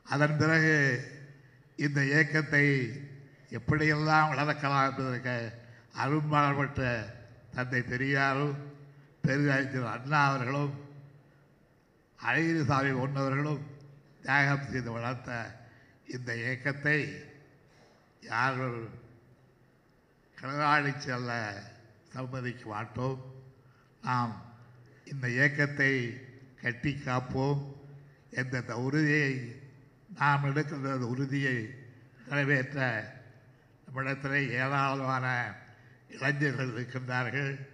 அதன் 0.05 0.37
பிறகு 0.37 0.75
இந்த 1.75 1.99
இயக்கத்தை 2.05 2.65
எப்படியெல்லாம் 3.57 4.31
வளர்க்கலாம் 4.31 4.87
என்பதற்கு 4.89 5.35
அரும்பாடுபட்ட 6.03 6.81
தந்தை 7.55 7.81
பெரியாரும் 7.81 8.55
பெரியார் 9.21 9.93
அண்ணா 9.93 10.19
அவர்களும் 10.29 10.73
அழகிரிசாமி 12.19 12.91
ஒன்றவர்களும் 13.03 13.61
தியாகம் 14.21 14.67
செய்து 14.71 14.91
வளர்த்த 14.91 15.29
இந்த 16.15 16.29
இயக்கத்தை 16.35 16.97
யாரும் 18.23 18.81
களவாடி 20.41 20.97
செல்ல 20.97 21.61
சம்மதிக்க 22.13 22.69
மாட்டோம் 22.69 23.33
நாம் 24.01 24.55
இந்த 25.05 25.29
இயக்கத்தை 25.29 26.21
கட்டி 26.61 26.91
காப்போம். 27.05 27.79
என்ற 28.31 28.77
உறுதியை 28.77 29.55
நாம் 30.17 30.43
எடுக்கின்ற 30.43 30.91
அந்த 30.91 31.05
உறுதியை 31.05 31.69
நிறைவேற்ற 32.27 32.79
நம்மிடத்தில் 33.85 34.49
ஏராளமான 34.49 35.53
இளைஞர்கள் 36.09 36.69
இருக்கின்றார்கள். 36.69 37.67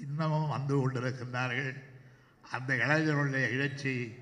இன்னமும் 0.00 0.48
வந்து 0.48 0.74
கொண்டிருக்கின்றார்கள். 0.76 1.82
அந்த 2.50 2.74
இளைஞர்களுடைய 2.74 3.50
எழுச்சி 3.50 4.14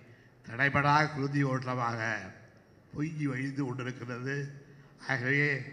தடைபடா 0.48 1.14
குருதி 1.14 1.42
ஓட்டமாக 1.42 2.30
பொங்கி 2.94 3.26
வழிந்து 3.26 3.64
கொண்டிருக்கிறது. 3.64 4.64
ஆகவே 5.08 5.72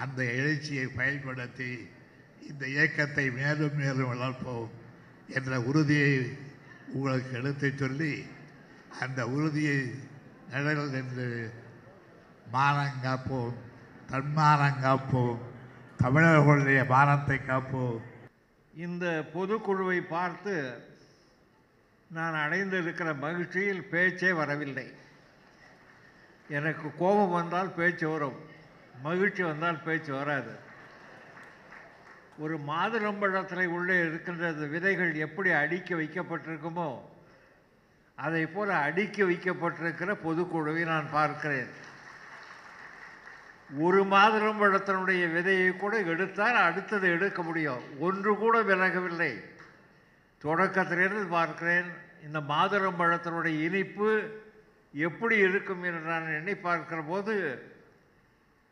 அந்த 0.00 0.24
எழுச்சியை 0.24 0.86
பயன்படுத்தி 0.86 1.88
இந்த 2.48 2.68
இயக்கத்தை 2.68 3.30
மேலும் 3.30 3.76
மேலும் 3.76 4.12
வளர்ப்போம் 4.12 4.68
என்ற 5.28 5.60
உறுதியை 5.60 6.36
உங்களுக்கு 6.86 7.36
எடுத்துச் 7.36 7.78
சொல்லி 7.78 8.24
அந்த 9.00 9.28
உறுதியை 9.28 9.94
நிழல் 10.50 10.92
என்று 10.92 11.52
மானம் 12.50 13.00
காப்போம் 13.02 13.54
தன்மானம் 14.06 14.82
காப்போம் 14.82 15.38
தமிழர்களுடைய 15.96 16.84
மானத்தை 16.84 17.40
காப்போம். 17.46 18.00
இந்த 18.74 19.24
பொதுக்குழுவை 19.34 20.00
பார்த்து 20.00 20.54
நான் 22.08 22.34
அடைந்திருக்கிற 22.34 23.18
மகிழ்ச்சியில் 23.18 23.84
பேச்சே 23.84 24.32
வரவில்லை. 24.32 24.92
எனக்கு 26.48 26.90
கோபம் 26.98 27.30
வந்தால் 27.30 27.74
பேச்சு 27.74 28.08
வரும். 28.08 28.52
மகிழ்ச்சி 29.04 29.42
வந்தால் 29.42 29.84
பேச்சு 29.86 30.12
வராது. 30.14 30.52
ஒரு 32.44 32.54
மாதுளம்பழத்தில் 32.68 33.72
உள்ளே 33.76 33.96
இருக்கின்ற 34.04 34.44
அந்த 34.52 34.66
விதைகள் 34.74 35.12
எப்படி 35.26 35.50
அடுக்கி 35.62 35.94
வைக்கப்பட்டிருக்குமோ 35.94 36.88
அதை 38.18 38.42
போல் 38.46 38.72
அடுக்கி 38.86 39.22
வைக்கப்பட்டிருக்கிற 39.22 40.10
பொதுக்குழுவை 40.26 40.82
நான் 40.92 41.08
பார்க்கிறேன். 41.10 41.70
ஒரு 43.86 44.00
மாதுளம்பழத்தினுடைய 44.04 45.22
விதையை 45.36 45.68
கூட 45.76 45.94
எடுத்தால் 46.12 46.58
அடுத்தது 46.68 47.06
எடுக்க 47.16 47.42
முடியும். 47.42 47.84
ஒன்று 47.98 48.32
கூட 48.36 48.56
விலகவில்லை. 48.70 49.32
தொடக்கத்திலிருந்து 50.44 51.28
பார்க்கிறேன் 51.28 51.88
இந்த 52.26 52.40
மாதுளம்பழத்தினுடைய 52.52 53.56
இனிப்பு 53.68 54.10
எப்படி 54.94 55.36
இருக்கும் 55.46 55.82
என்று 55.88 56.02
நான் 56.10 56.34
எண்ணி 56.38 56.54
பார்க்கிற 56.66 57.00
போது 57.12 57.34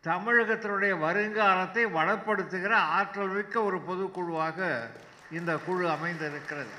தமிழகத்தினுடைய 0.06 0.92
வருங்காலத்தை 0.98 1.82
வளப்படுத்துகிற 1.96 2.72
ஆற்றல் 2.96 3.28
மிக்க 3.28 3.62
ஒரு 3.62 3.78
பொதுக்குழுவாக 3.88 4.88
இந்த 5.30 5.52
குழு 5.56 5.90
அமைந்திருக்கிறது. 5.90 6.74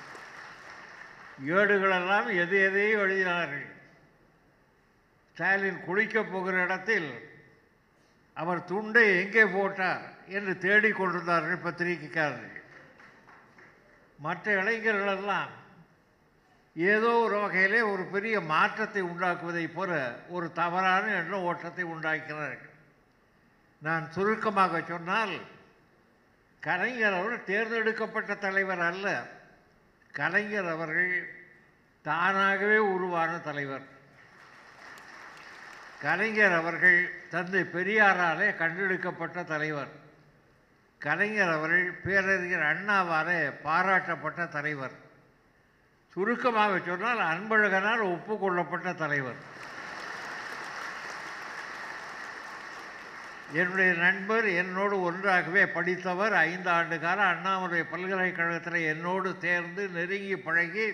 ஏடுகளெல்லாம் 1.47 2.27
எது 2.35 2.55
எதையும் 2.63 3.01
எழுதினார்கள். 3.01 3.69
ஸ்டாலின் 5.31 5.79
குளிக்கப் 5.87 6.31
போகிற 6.31 6.63
இடத்தில் 6.63 7.07
அவர் 8.33 8.63
துண்டை 8.63 9.05
எங்கே 9.21 9.45
போட்டார் 9.45 10.03
என்று 10.27 10.53
தேடிக்கொண்டிருந்தார்கள் 10.53 11.63
பத்திரிகைக்காரர்கள். 11.63 12.59
மற்ற 14.19 14.63
இளைஞர்களெல்லாம் 14.63 15.53
ஏதோ 16.75 17.09
ஒரு 17.23 17.39
வகையிலே 17.39 17.81
ஒரு 17.81 18.03
பெரிய 18.03 18.35
மாற்றத்தை 18.41 19.01
உண்டாக்குவதைப் 19.03 19.73
போல 19.73 20.19
ஒரு 20.29 20.51
தவறான 20.51 21.15
எண்ண 21.15 21.41
ஓட்டத்தை 21.41 21.83
உண்டாக்கிறார்கள் 21.85 22.71
நான் 23.83 24.11
சுருக்கமாக 24.11 24.81
சொன்னால் 24.87 25.39
கலைஞர் 26.59 27.13
அவர்கள் 27.13 27.43
தேர்ந்தெடுக்கப்பட்ட 27.43 28.35
தலைவர் 28.35 28.79
அல்ல. 28.79 29.25
கலைஞர் 30.11 30.67
அவர்கள் 30.67 31.13
தானாகவே 32.01 32.77
உருவான 32.77 33.37
தலைவர். 33.37 33.81
கலைஞர் 35.99 36.51
அவர்கள் 36.51 37.11
தந்தை 37.29 37.61
பெரியாராலே 37.61 38.55
கண்டெடுக்கப்பட்ட 38.55 39.43
தலைவர். 39.43 39.91
கலைஞர் 40.99 41.49
அவர்கள் 41.49 41.91
பேரறிஞர் 42.03 42.67
அண்ணாவாலே 42.73 43.53
பாராட்டப்பட்ட 43.63 44.49
தலைவர். 44.49 44.95
சுருக்கமாக 46.13 46.79
சொன்னால் 46.85 47.23
அன்பழகனால் 47.33 48.03
ஒப்புக்கொள்ளப்பட்ட 48.13 48.95
தலைவர். 48.95 49.51
என்னுடைய 53.53 53.91
நண்பர் 53.97 54.45
என்னோடு 54.53 54.95
ஒன்றாகவே 55.01 55.63
படித்தவர் 55.67 56.35
ஐந்து 56.43 56.69
ஆண்டு 56.69 56.95
காலம் 56.99 57.31
அண்ணாமலை 57.31 57.81
பல்கலைக்கழகத்தில் 57.85 58.87
என்னோடு 58.87 59.29
சேர்ந்து 59.39 59.83
நெருங்கி 59.89 60.37
பழகி 60.37 60.87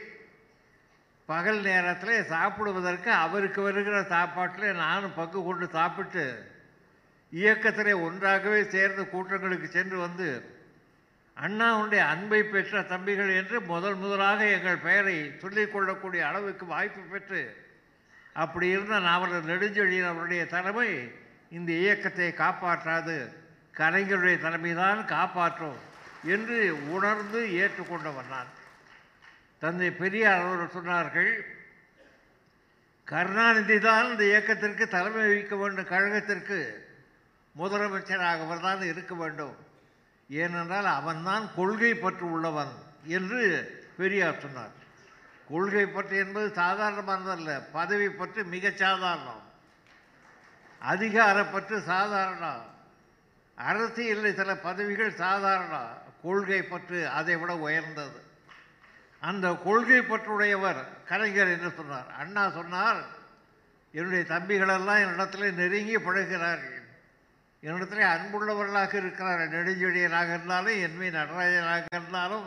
பகல் 1.29 1.59
நேரத்தில் 1.61 2.27
சாப்பிடுவதற்கு 2.27 3.11
அவருக்கு 3.17 3.61
வருகிற 3.61 3.97
சாப்பாட்டில் 4.09 4.79
நானும் 4.79 5.13
பங்கு 5.13 5.41
கொண்டு 5.43 5.65
சாப்பிட்டு 5.69 6.25
இயக்கத்திலே 7.31 7.93
ஒன்றாகவே 7.99 8.61
சேர்ந்து 8.67 9.03
கூட்டங்களுக்கு 9.09 9.67
சென்று 9.69 9.97
வந்து 9.97 10.29
அண்ணாவுடைய 11.37 12.01
அன்பை 12.07 12.41
பெற்ற 12.43 12.81
தம்பிகள் 12.83 13.31
என்று 13.35 13.57
முதல் 13.67 13.97
முதலாக 13.97 14.39
எங்கள் 14.49 14.83
பெயரை 14.83 15.17
சொல்லிக் 15.39 15.73
கொள்ளக்கூடிய 15.73 16.21
அளவுக்கு 16.25 16.65
வாய்ப்பு 16.65 17.03
பெற்று 17.05 17.41
அப்படி 18.35 18.67
இருந்த 18.69 18.97
நாவலர் 18.99 19.49
நெடுஞ்செழியன் 19.51 20.09
அவருடைய 20.09 20.41
தலைமை 20.47 20.89
இந்த 21.49 21.71
இயக்கத்தை 21.71 22.31
காப்பாற்றாது. 22.31 23.33
கலைஞருடைய 23.77 24.37
தலைமைதான் 24.39 25.05
காப்பாற்றும் 25.05 25.77
என்று 26.23 26.91
உணர்ந்து 26.91 27.45
ஏற்றுக்கொண்டவர் 27.47 28.27
நான். 28.29 28.47
தந்தை 29.59 29.91
பெரியார் 29.91 30.41
அவர்கள் 30.41 30.83
சொன்னார்கள் 30.83 31.41
கருணாநிதி 33.03 33.79
தான் 33.79 34.05
இந்த 34.05 34.23
இயக்கத்திற்கு 34.23 34.87
தலைமை 34.87 35.21
வகிக்க 35.21 35.55
வேண்டும். 35.55 35.87
கழகத்திற்கு 35.87 36.87
முதலமைச்சராக 37.57 38.41
அவர்தான் 38.41 38.81
இருக்க 38.81 39.15
வேண்டும். 39.15 39.55
ஏனென்றால் 40.29 40.85
அவன்தான் 40.85 41.49
கொள்கை 41.55 41.93
பற்று 41.93 42.31
உள்ளவன் 42.31 42.71
என்று 43.03 43.71
பெரியார் 43.97 44.39
சொன்னார். 44.39 44.71
கொள்கை 45.47 45.85
பற்று 45.85 46.17
என்பது 46.17 46.61
சாதாரணமானதல்ல. 46.61 47.61
பதவி 47.71 48.09
பற்று 48.09 48.43
மிகச் 48.43 48.77
சாதாரணம். 48.77 49.47
அதிகாரப்பற்று 50.81 51.77
சாதாரணம் 51.83 52.65
அரசியலில் 53.55 54.35
சில 54.35 54.55
பதவிகள் 54.55 55.11
சாதாரணம் 55.11 55.97
கொள்கை 56.23 56.61
பற்று 56.61 57.09
அதை 57.09 57.35
விட 57.35 57.57
உயர்ந்தது. 57.57 58.23
அந்த 59.19 59.53
கொள்கை 59.63 59.99
பற்றுடையவர் 59.99 60.83
கலைஞர் 61.05 61.47
என்று 61.47 61.71
சொன்னார். 61.75 62.13
அண்ணா 62.17 62.49
சொன்னார் 62.49 63.03
என்னுடைய 63.91 64.25
தம்பிகளெல்லாம் 64.27 65.03
என்னிடத்துல 65.05 65.53
நெருங்கி 65.53 65.97
பழகிறார்கள். 65.97 66.77
என்னிடத்துல 67.63 68.05
அன்புள்ளவர்களாக 68.15 68.93
இருக்கிறார் 68.93 69.39
நெடுஞ்செழியனாக 69.39 70.29
இருந்தாலும் 70.29 70.73
என்வி 70.73 71.09
நடராஜனாக 71.11 71.83
இருந்தாலும் 71.91 72.45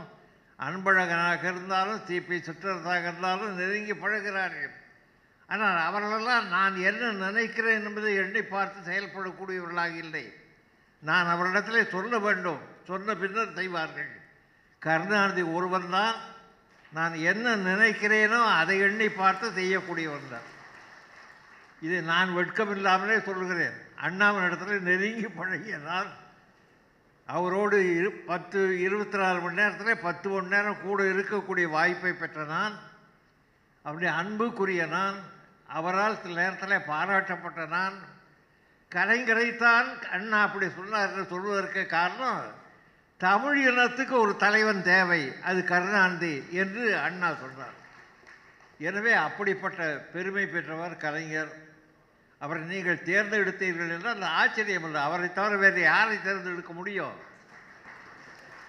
அன்பழகனாக 0.59 1.45
இருந்தாலும் 1.45 2.01
சிபி 2.09 2.37
சுற்றரசாக 2.39 3.03
இருந்தாலும் 3.03 3.57
நெருங்கி 3.57 3.93
பழகிறார்கள். 3.93 4.81
ஆனால் 5.53 5.79
அவர்களெல்லாம் 5.87 6.47
நான் 6.57 6.77
என்ன 6.89 7.11
நினைக்கிறேன் 7.25 7.87
என்பதை 7.89 8.13
எண்ணி 8.23 8.43
பார்த்து 8.43 8.79
செயல்படக்கூடியவர்களாக 8.89 9.95
இல்லை. 10.05 10.25
நான் 11.09 11.31
அவரிடத்தில் 11.35 11.93
சொல்ல 11.95 12.19
வேண்டும். 12.27 12.61
சொன்ன 12.91 13.15
பின்னர் 13.23 13.57
செய்வார்கள். 13.59 14.13
கருணாநிதி 14.83 15.43
ஒருவன் 15.57 15.93
தான். 15.97 16.17
நான் 16.97 17.15
என்ன 17.31 17.55
நினைக்கிறேனோ 17.71 18.41
அதை 18.61 18.77
எண்ணி 18.87 19.09
பார்த்து 19.21 19.47
செய்யக்கூடியவன் 19.59 20.33
தான். 20.35 20.49
இது 21.87 21.97
நான் 22.13 22.35
வெட்கமில்லாமலே 22.39 23.17
சொல்கிறேன். 23.29 23.77
அண்ணாவின் 24.07 24.47
இடத்துல 24.49 24.79
நெருங்கி 24.89 25.29
பழகிய 25.39 25.77
நான் 25.91 26.11
அவரோடு 27.29 27.77
இரு 27.99 28.11
பத்து 28.31 28.61
இருபத்தி 28.87 29.19
நாலு 29.23 29.39
மணி 29.43 29.61
நேரத்தில் 29.61 30.03
பத்து 30.07 30.27
மணி 30.31 30.53
நேரம் 30.55 30.83
கூட 30.87 31.03
இருக்கக்கூடிய 31.13 31.67
வாய்ப்பை 31.77 32.13
பெற்ற 32.23 32.45
நான் 32.57 32.75
அப்படி 33.85 34.07
அன்புக்குரிய 34.21 34.83
நான் 34.97 35.17
அவரால் 35.79 36.21
சில 36.23 36.35
நேரத்தில் 36.41 36.89
பாராட்டப்பட்ட 36.93 37.67
நான் 37.77 37.97
கலைஞரைத்தான் 38.93 39.89
அண்ணா 40.17 40.39
அப்படி 40.47 40.67
சொன்னார் 40.79 41.09
என்று 41.11 41.25
சொல்வதற்கு 41.33 41.83
காரணம் 41.87 42.43
தமிழ் 43.21 43.59
இனத்துக்கு 43.67 44.15
ஒரு 44.21 44.33
தலைவன் 44.37 44.83
தேவை 44.83 45.23
அது 45.49 45.61
கருணாநிதி 45.65 46.35
என்று 46.63 46.85
அண்ணா 47.07 47.29
சொன்னார். 47.43 47.77
எனவே 48.79 49.13
அப்படிப்பட்ட 49.27 49.83
பெருமை 50.13 50.45
பெற்றவர் 50.47 51.03
கலைஞர். 51.05 51.53
அவரை 52.41 52.63
நீங்கள் 52.63 53.05
தேர்ந்தெடுத்தீர்கள் 53.11 53.93
என்றால் 53.95 54.15
அந்த 54.15 54.29
ஆச்சரியம் 54.41 54.87
இல்லை 54.87 55.01
அவரை 55.01 55.29
தவிர 55.33 55.57
வேறு 55.57 55.81
யாரை 55.81 56.17
தேர்ந்தெடுக்க 56.23 56.73
முடியும்? 56.73 57.17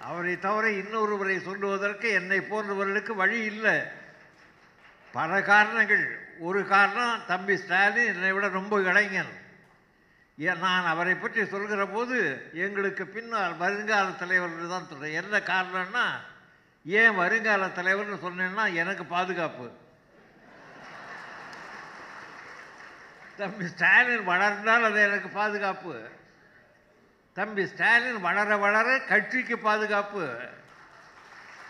அவரை 0.10 0.36
தவிர 0.40 0.66
இன்னொருவரை 0.82 1.38
சொல்லுவதற்கு 1.42 2.08
என்னை 2.20 2.40
போன்றவர்களுக்கு 2.52 3.14
வழி 3.24 3.40
இல்லை. 3.52 3.76
பல 5.14 5.42
காரணங்கள். 5.42 6.06
ஒரு 6.40 6.68
காரணம் 6.68 7.22
தம்பி 7.28 7.56
ஸ்டாலின் 7.58 8.12
என்னை 8.14 8.32
விட 8.32 8.48
ரொம்ப 8.48 8.82
இளைஞன். 8.82 9.34
நான் 10.38 10.86
அவரை 10.86 11.16
பற்றி 11.16 11.46
சொல்கிற 11.46 11.86
போது 11.88 12.18
எங்களுக்கு 12.54 13.04
பின்னால் 13.06 13.58
வருங்கால 13.58 14.08
தலைவர்னு 14.22 14.70
தான் 14.70 14.88
சொல்கிறேன் 14.90 15.18
என்ன 15.22 15.40
காரணம்னா 15.52 16.06
ஏன் 16.86 17.16
வருங்கால 17.16 17.68
தலைவர்னு 17.68 18.18
சொன்னேன்னா 18.26 18.74
எனக்கு 18.74 19.06
பாதுகாப்பு. 19.06 19.68
தம்பி 23.38 23.68
ஸ்டாலின் 23.68 24.24
வளர்ந்தால் 24.24 24.84
அது 24.84 25.00
எனக்கு 25.02 25.30
பாதுகாப்பு. 25.30 25.94
தம்பி 27.34 27.64
ஸ்டாலின் 27.68 28.20
வளர 28.22 28.58
வளர 28.58 28.98
கட்சிக்கு 29.12 29.58
பாதுகாப்பு. 29.58 30.26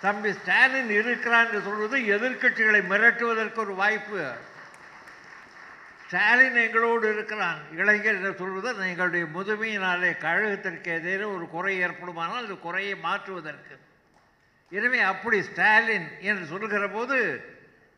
தம்பி 0.02 0.34
ஸ்டாலின் 0.34 0.90
இருக்கிறான் 0.90 1.46
என்று 1.46 1.62
சொல்வது 1.62 2.00
எதிர்க்கட்சிகளை 2.16 2.82
மிரட்டுவதற்கு 2.94 3.56
ஒரு 3.56 3.76
வாய்ப்பு. 3.76 4.24
ஸ்டாலின் 6.14 6.56
எங்களோடு 6.56 7.14
இருக்கிறான். 7.14 7.58
இளைஞர் 7.78 8.16
என்று 8.16 8.36
சொல்வது 8.38 8.90
எங்களுடைய 8.90 9.26
முதுமையினாலே 9.26 10.18
கழகத்திற்கு 10.18 10.88
ஏதேனும் 10.88 11.36
ஒரு 11.36 11.48
குறை 11.48 11.84
ஏற்படுமானால் 11.84 12.38
அந்த 12.38 12.54
குறையை 12.54 12.96
மாற்றுவதற்கு. 12.96 13.78
எனவே 14.70 15.00
அப்படி 15.00 15.44
ஸ்டாலின் 15.44 16.08
என்று 16.20 16.46
சொல்கிற 16.46 16.90
போது 16.90 17.44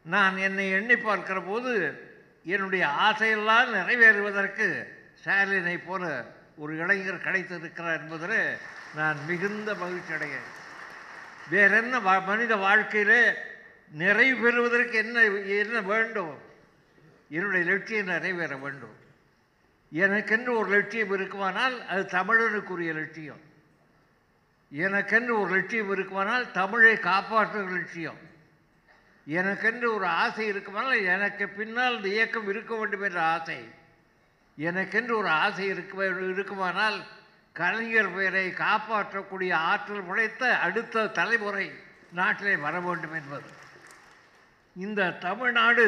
நான் 0.04 0.38
என்னை 0.38 0.72
எண்ணி 0.72 0.96
பார்க்கிற 0.96 1.42
போது 1.42 2.02
என்னுடைய 2.46 2.88
ஆசையெல்லாம் 2.88 3.74
நிறைவேறுவதற்கு 3.74 4.84
ஸ்டாலினை 5.26 5.80
போல 5.86 6.26
ஒரு 6.58 6.78
இளைஞர் 6.78 7.22
கிடைத்திருக்கிறார் 7.22 8.00
என்பதில் 8.00 8.58
நான் 8.96 9.26
மிகுந்த 9.26 9.76
மகிழ்ச்சி 9.76 10.14
அடைகிறேன். 10.14 10.50
வேறென்ன 11.50 12.00
வா- 12.00 12.26
மனித 12.26 12.56
வாழ்க்கையிலே 12.56 13.34
நிறைவு 13.92 14.42
பெறுவதற்கு 14.42 14.98
என்ன 14.98 15.22
என்ன 15.46 15.82
வேண்டும்? 15.82 16.45
என்னுடைய 17.36 17.72
லட்சியம் 17.72 18.06
நிறைவேற 18.06 18.54
வேண்டும். 18.58 18.96
எனக்கென்று 19.90 20.52
ஒரு 20.58 20.70
லட்சியம் 20.70 21.12
இருக்குமானால் 21.12 21.88
அது 21.88 22.04
தமிழனுக்குரிய 22.18 22.94
லட்சியம். 22.94 23.42
எனக்கென்று 24.70 25.34
ஒரு 25.40 25.52
லட்சியம் 25.56 25.92
இருக்குமானால் 25.92 26.52
தமிழை 26.52 26.94
காப்பாற்றுகிற 26.96 27.70
லட்சியம். 27.70 28.22
எனக்கென்று 29.26 29.88
ஒரு 29.94 30.06
ஆசை 30.06 30.46
இருக்குமானால் 30.48 31.04
எனக்கு 31.04 31.48
பின்னால் 31.50 31.96
இந்த 31.96 32.08
இயக்கம் 32.08 32.50
இருக்க 32.50 32.76
வேண்டும் 32.76 33.02
என்ற 33.02 33.22
ஆசை. 33.22 33.60
எனக்கென்று 34.58 35.18
ஒரு 35.18 35.28
ஆசை 35.28 35.66
இருக்க 35.66 36.06
இருக்குமானால் 36.06 37.00
கலைஞர் 37.54 38.14
பெயரை 38.16 38.46
காப்பாற்றக்கூடிய 38.50 39.54
ஆற்றல் 39.54 40.08
உழைத்த 40.12 40.58
அடுத்த 40.58 41.08
தலைமுறை 41.08 41.68
நாட்டிலே 42.12 42.56
வர 42.56 42.80
வேண்டும் 42.80 43.14
என்பது. 43.14 43.50
இந்த 44.76 45.12
தமிழ்நாடு 45.12 45.86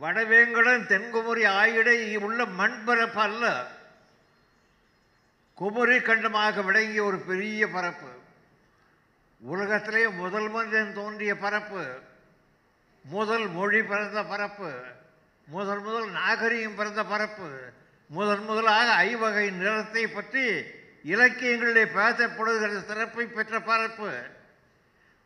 வடவேங்கடன் 0.00 0.86
தென்குமரி 0.86 1.44
ஆயிடை 1.44 2.16
உள்ள 2.16 2.44
மண்பரப்பு 2.44 3.20
அல்ல. 3.20 3.66
குமரி 5.54 5.96
கண்டமாக 5.96 6.64
விளங்கிய 6.64 7.04
ஒரு 7.04 7.18
பெரிய 7.18 7.68
பரப்பு. 7.68 8.10
உலகத்திலே 9.40 10.08
முதல் 10.08 10.48
மனிதன் 10.48 10.94
தோன்றிய 10.94 11.36
பரப்பு. 11.36 11.98
முதல் 13.00 13.48
மொழி 13.48 13.82
பிறந்த 13.82 14.24
பரப்பு. 14.24 14.82
முதல் 15.44 15.80
முதல் 15.80 16.10
நாகரிகம் 16.10 16.74
பிறந்த 16.74 17.04
பரப்பு. 17.04 17.48
முதன் 18.06 18.44
முதலாக 18.44 18.92
ஐவகை 18.92 19.50
நிறத்தை 19.50 20.06
பற்றி 20.06 20.60
இலக்கியங்களிலே 21.04 21.84
பேசப்படுகிற 21.84 22.84
சிறப்பை 22.84 23.26
பெற்ற 23.26 23.60
பரப்பு. 23.60 24.22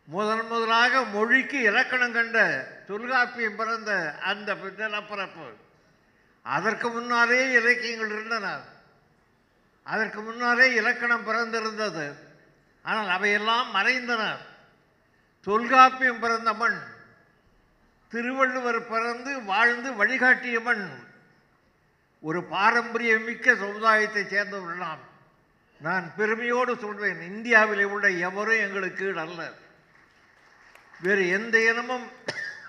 முதன் 0.04 0.46
முதலாக 0.46 1.04
மொழிக்கு 1.04 1.62
இலக்கணம் 1.62 2.12
கண்ட 2.12 2.66
தொல்காப்பியம் 2.92 3.58
பிறந்த 3.60 3.90
அந்த 4.30 4.54
நிலப்பரப்பு 4.54 5.46
அதற்கு 6.42 6.88
முன்னாலே 6.90 7.38
இலக்கியங்கள் 7.52 8.10
இருந்தன. 8.16 8.46
அதற்கு 9.82 10.20
முன்னாலே 10.20 10.66
இலக்கணம் 10.80 11.26
பிறந்திருந்தது. 11.28 12.06
ஆனால் 12.82 13.08
அவையெல்லாம் 13.08 13.68
மறைந்தன. 13.76 14.22
தொல்காப்பியம் 15.46 16.20
பிறந்த 16.24 16.52
மண் 16.62 16.78
திருவள்ளுவர் 18.12 18.80
பிறந்து 18.88 19.32
வாழ்ந்து 19.42 19.92
வழிகாட்டிய 19.92 20.60
மண் 20.60 20.84
ஒரு 22.28 22.40
பாரம்பரியமிக்க 22.50 23.56
சமுதாயத்தை 23.64 24.22
சேர்ந்தவர்களாம். 24.24 25.02
நான் 25.86 26.06
பெருமையோடு 26.16 26.72
சொல்வேன் 26.84 27.20
இந்தியாவில் 27.32 27.84
உள்ள 27.94 28.06
எவரும் 28.28 28.64
எங்களுக்கு 28.66 29.06
அல்ல. 29.24 29.40
வேறு 31.04 31.24
எந்த 31.38 31.56
இனமும் 31.70 32.06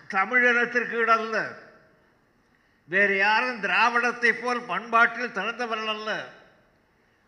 தமிழினத்திற்கு 0.09 0.97
ஈடு 1.01 1.61
வேறு 2.85 3.17
யாரும் 3.17 3.61
திராவிடத்தை 3.63 4.31
போல் 4.31 4.61
பண்பாட்டில் 4.61 5.31
திறந்தவர்கள் 5.31 5.87
அல்ல. 5.87 6.29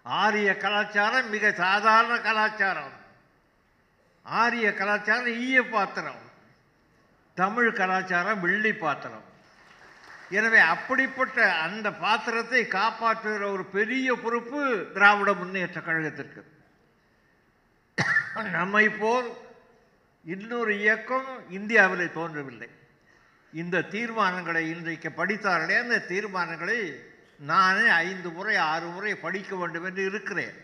ஆரிய 0.03 0.57
கலாச்சாரம் 0.57 1.29
மிக 1.29 1.51
சாதாரண 1.51 2.17
கலாச்சாரம். 2.17 2.93
ஆரிய 4.23 4.73
கலாச்சாரம் 4.73 5.27
ஈய 5.27 5.63
பாத்திரம். 5.63 6.21
தமிழ் 7.35 7.73
கலாச்சாரம் 7.73 8.39
வெள்ளி 8.39 8.73
பாத்திரம். 8.73 9.23
எனவே 10.29 10.57
அப்படிப்பட்ட 10.57 11.53
அந்த 11.53 11.91
பாத்திரத்தை 11.91 12.65
காப்பாற்றுகிற 12.65 13.51
ஒரு 13.51 13.65
பெரிய 13.65 14.15
பொறுப்பு 14.15 14.91
திராவிட 14.93 15.33
முன்னேற்ற 15.33 15.81
கழகத்திற்கு. 15.81 16.43
நம்மை 18.51 18.89
போல் 18.89 19.33
இன்னொரு 20.25 20.79
இயக்கம் 20.79 21.51
இந்தியாவிலே 21.51 22.11
தோன்றவில்லை. 22.11 22.69
இந்த 23.53 23.79
தீர்மானங்களை 23.79 24.63
இன்றைக்கு 24.75 25.09
படித்தார்களே 25.09 25.75
அந்த 25.79 25.97
தீர்மானங்களை 26.07 26.95
நானே 27.39 27.87
ஐந்து 27.87 28.29
முறை 28.29 28.55
ஆறு 28.55 28.85
முறை 28.85 29.15
படிக்க 29.15 29.55
வேண்டும் 29.55 29.83
என்று 29.83 30.05
இருக்கிறேன். 30.05 30.55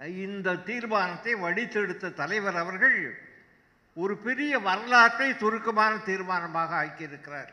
இந்த 0.00 0.54
தீர்மானத்தை 0.54 1.34
வடித்தெடுத்த 1.34 2.14
தலைவர் 2.14 2.56
அவர்கள் 2.56 3.18
ஒரு 3.94 4.16
பெரிய 4.16 4.58
வரலாற்றை 4.58 5.34
சுருக்கமான 5.38 5.94
தீர்மானமாக 5.94 6.70
ஆக்கியிருக்கிறார். 6.84 7.52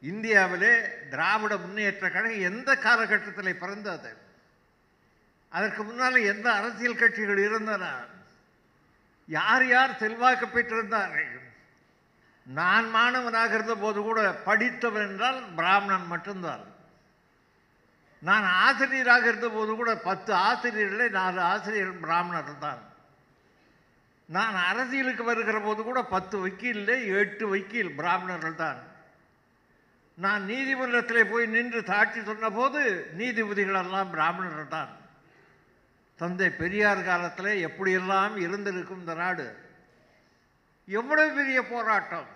இந்தியாவிலே 0.00 0.74
திராவிட 1.10 1.56
முன்னேற்ற 1.56 2.10
கழகம் 2.10 2.46
எந்த 2.50 2.76
காலகட்டத்தில் 2.76 3.60
பிறந்தது? 3.62 4.16
அதற்கு 5.48 5.82
முன்னால் 5.84 6.14
எந்த 6.14 6.52
அரசியல் 6.52 6.96
கட்சிகள் 6.96 7.38
இருந்தன? 7.38 8.16
யார் 9.28 9.66
யார் 9.66 9.98
செல்வாக்கு 9.98 10.46
பெற்றிருந்தார்கள்? 10.46 11.30
நான் 12.46 12.86
மாணவனாக 12.90 13.54
இருந்தபோது 13.54 14.00
கூட 14.02 14.20
படித்தவன் 14.44 15.06
என்றால் 15.08 15.40
பிராமணன் 15.56 16.06
மட்டும்தான். 16.06 16.64
நான் 18.22 18.46
ஆசிரியராக 18.66 19.24
இருந்தபோது 19.28 19.72
கூட 19.74 19.90
பத்து 19.96 20.32
ஆசிரியர்களே 20.34 21.08
நாலு 21.08 21.40
ஆசிரியர்கள் 21.52 22.04
பிராமணர் 22.06 22.54
தான் 22.58 22.80
நான் 24.28 24.56
அரசியலுக்கு 24.70 25.24
வருகிற 25.24 25.58
போது 25.60 25.80
கூட 25.82 26.00
பத்து 26.04 26.36
வக்கீலே 26.38 26.96
எட்டு 27.20 27.44
வக்கீல் 27.48 27.92
பிராமணர்கள் 27.94 28.60
தான் 28.64 28.80
நான் 30.18 30.42
நீதிமன்றத்தில் 30.44 31.30
போய் 31.30 31.46
நின்று 31.46 31.80
சாட்சி 31.82 32.20
சொன்னபோது 32.20 32.80
நீதிபதிகள் 33.12 33.78
எல்லாம் 33.82 34.10
பிராமணர்கள் 34.10 34.74
தான் 34.76 34.90
தந்தை 36.18 36.50
பெரியார் 36.50 37.04
காலத்தில் 37.04 37.68
எப்படியெல்லாம் 37.68 38.36
இருந்திருக்கும் 38.36 38.98
இந்த 38.98 39.14
நாடு? 39.14 39.56
எவ்வளவு 40.86 41.34
பெரிய 41.34 41.62
போராட்டம்? 41.62 42.26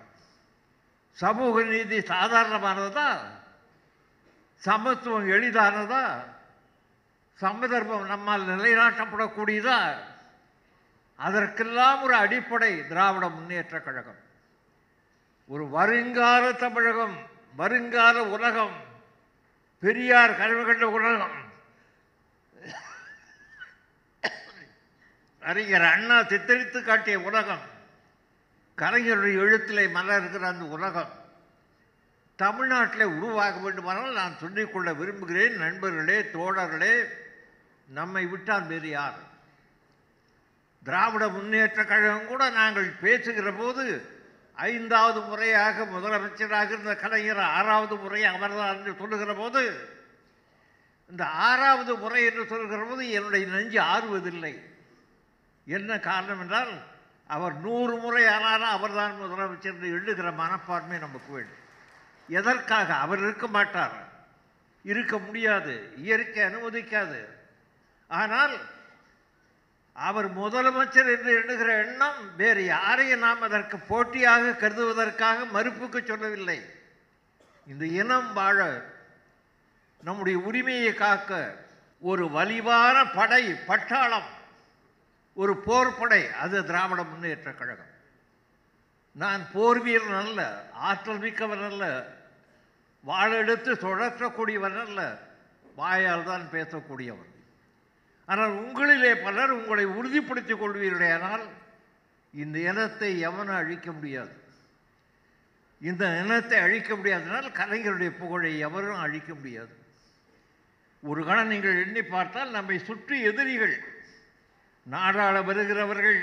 சமூக 1.13 1.63
நீதி 1.63 1.99
சாதாரணமானதா? 1.99 3.19
சமத்துவம் 4.57 5.29
எளிதானதா? 5.29 6.25
சமதர்மம் 7.35 8.07
நம்மால் 8.07 8.47
நிலைநாட்டப்படக்கூடியதா? 8.47 9.95
அதற்கெல்லாம் 11.17 12.03
ஒரு 12.03 12.15
அடிப்படை 12.15 12.87
திராவிட 12.87 13.29
முன்னேற்ற 13.29 13.81
கழகம். 13.81 14.19
ஒரு 15.47 15.69
வருங்கால 15.69 16.53
தமிழகம் 16.53 17.17
வருங்கால 17.57 18.25
உலகம் 18.25 18.77
பெரியார் 19.81 20.37
கல்வி 20.37 20.65
கண்ட 20.65 20.89
உலகம். 20.89 21.42
அறிஞர் 25.43 25.83
அண்ணா 25.83 26.23
சித்தரித்து 26.23 26.85
காட்டிய 26.85 27.21
உலகம். 27.21 27.65
கலைஞருடைய 28.77 29.39
எழுத்திலே 29.45 29.85
மலர்கிற 29.91 30.41
அந்த 30.41 30.65
உலகம். 30.65 31.13
தமிழ்நாட்டில் 32.37 33.05
உருவாக 33.05 33.59
வேண்டுமானால் 33.59 34.13
நான் 34.13 34.37
சொல்லிக்கொள்ள 34.37 34.93
விரும்புகிறேன். 34.93 35.57
நண்பர்களே 35.57 36.21
தோழர்களே 36.21 37.05
நம்மை 37.89 38.27
விட்டால் 38.27 38.67
வேறு 38.67 38.89
யார்? 38.89 39.19
திராவிட 40.85 41.29
முன்னேற்ற 41.29 41.85
கழகம் 41.85 42.27
கூட 42.27 42.51
நாங்கள் 42.51 42.89
பேசுகிற 43.01 43.53
போது 43.53 44.11
ஐந்தாவது 44.55 45.21
முறையாக 45.21 45.85
முதலமைச்சராக 45.85 46.67
இருந்த 46.67 46.97
கலைஞர் 46.97 47.39
ஆறாவது 47.39 47.97
முறை 47.97 48.25
அமர்ந்தார் 48.25 48.77
என்று 48.77 48.95
சொல்லுகிற 48.99 49.35
போது 49.35 49.89
இந்த 51.11 51.25
ஆறாவது 51.27 51.97
முறை 51.97 52.25
என்று 52.25 52.47
சொல்கிற 52.47 52.85
போது 52.85 53.11
என்னுடைய 53.11 53.47
நெஞ்சு 53.47 53.81
ஆறுவதில்லை. 53.81 54.72
என்ன 55.65 55.99
காரணம் 55.99 56.41
என்றால் 56.41 56.71
அவர் 57.27 57.55
நூறு 57.55 57.97
முறை 57.97 58.27
ஆனாலும் 58.27 58.69
அவர்தான் 58.69 59.21
முதலமைச்சர் 59.21 59.73
என்று 59.73 59.89
எழுதுகிற 59.89 60.33
மனப்பான்மை 60.33 60.99
நமக்கு 60.99 61.33
வேண்டும். 61.33 61.61
எதற்காக? 62.29 62.95
அவர் 62.95 63.19
இருக்க 63.19 63.47
மாட்டார். 63.47 63.93
இருக்க 64.83 65.19
முடியாது. 65.19 65.93
இயற்கை 65.97 66.43
அனுமதிக்காது. 66.43 67.25
ஆனால் 68.09 68.57
அவர் 69.93 70.39
முதலமைச்சர் 70.39 71.19
என்று 71.19 71.35
எண்ணுகிற 71.35 71.75
எண்ணம் 71.75 72.37
வேறு 72.37 72.65
யாரையும் 72.65 73.19
நாம் 73.19 73.41
அதற்கு 73.41 73.79
போட்டியாக 73.79 74.51
கருதுவதற்காக 74.51 75.47
மறுப்புக்கு 75.47 76.03
சொல்லவில்லை. 76.05 76.61
இந்த 77.67 77.87
இனம் 77.87 78.33
வாழ 78.33 78.85
நம்முடைய 80.03 80.39
உரிமையை 80.39 80.95
காக்க 80.95 81.55
ஒரு 82.01 82.27
வலிவான 82.27 83.15
படை 83.15 83.53
பட்டாளம் 83.53 84.41
ஒரு 85.41 85.53
போர்ப்படை 85.67 86.23
அது 86.43 86.57
திராவிட 86.71 87.03
முன்னேற்ற 87.11 87.51
கழகம். 87.61 87.93
நான் 89.17 89.43
போர் 89.53 89.81
வீரன் 89.85 90.19
அல்ல 90.23 90.41
ஆற்றல் 90.89 91.23
மிக்கவன் 91.25 91.65
அல்ல 91.69 91.85
வாழெடுத்து 93.05 93.73
தொடற்றக்கூடியவன் 93.87 94.79
அல்ல 94.85 95.01
வாயால் 95.79 96.29
தான் 96.31 96.45
பேசக்கூடியவன். 96.55 97.31
ஆனால் 98.29 98.53
உங்களிலே 98.63 99.13
பலர் 99.27 99.53
உங்களை 99.59 99.85
உறுதிப்படுத்திக் 99.99 100.61
கொள்வீர்களேனால் 100.63 101.45
இந்த 102.43 102.57
இனத்தை 102.71 103.11
எவனும் 103.29 103.61
அழிக்க 103.61 103.89
முடியாது. 103.93 104.35
இந்த 105.81 106.05
இனத்தை 106.23 106.59
அழிக்க 106.67 106.91
முடியாதனால் 106.97 107.49
கலைஞருடைய 107.61 108.11
புகழை 108.21 108.53
எவரும் 108.67 109.03
அழிக்க 109.07 109.31
முடியாது. 109.35 109.75
ஒரு 111.03 111.21
கணம் 111.29 111.51
நீங்கள் 111.53 111.81
எண்ணி 111.85 112.03
பார்த்தால் 112.15 112.55
நம்மை 112.57 112.77
சுற்றி 112.89 113.17
எதிரிகள் 113.31 113.75
நாடாள 114.87 115.35
வருகிறவர்கள் 115.45 116.21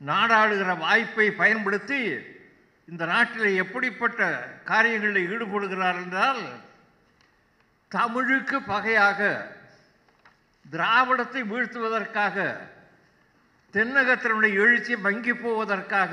நாடாளுகிற 0.00 0.70
வாய்ப்பை 0.78 1.26
பயன்படுத்தி 1.32 2.00
இந்த 2.88 3.02
நாட்டில் 3.06 3.58
எப்படிப்பட்ட 3.58 4.20
காரியங்களில் 4.64 5.26
ஈடுபடுகிறார் 5.26 5.98
என்றால் 6.02 6.42
தமிழுக்கு 7.90 8.56
பகையாக 8.62 9.20
திராவிடத்தை 10.66 11.42
வீழ்த்துவதற்காக 11.42 12.36
தென்னகத்தினுடைய 13.74 14.54
எழுச்சி 14.58 14.94
மங்கி 14.96 15.34
போவதற்காக 15.34 16.12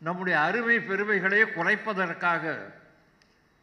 நம்முடைய 0.00 0.36
அருமை 0.40 0.76
பெருமைகளை 0.80 1.40
குறைப்பதற்காக 1.48 2.44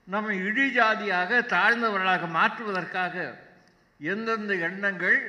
நம்மை 0.07 0.35
இழிஜாதியாக 0.43 1.39
தாழ்ந்தவர்களாக 1.45 2.27
மாற்றுவதற்காக 2.29 3.15
எந்தெந்த 3.99 4.53
எண்ணங்கள் 4.59 5.19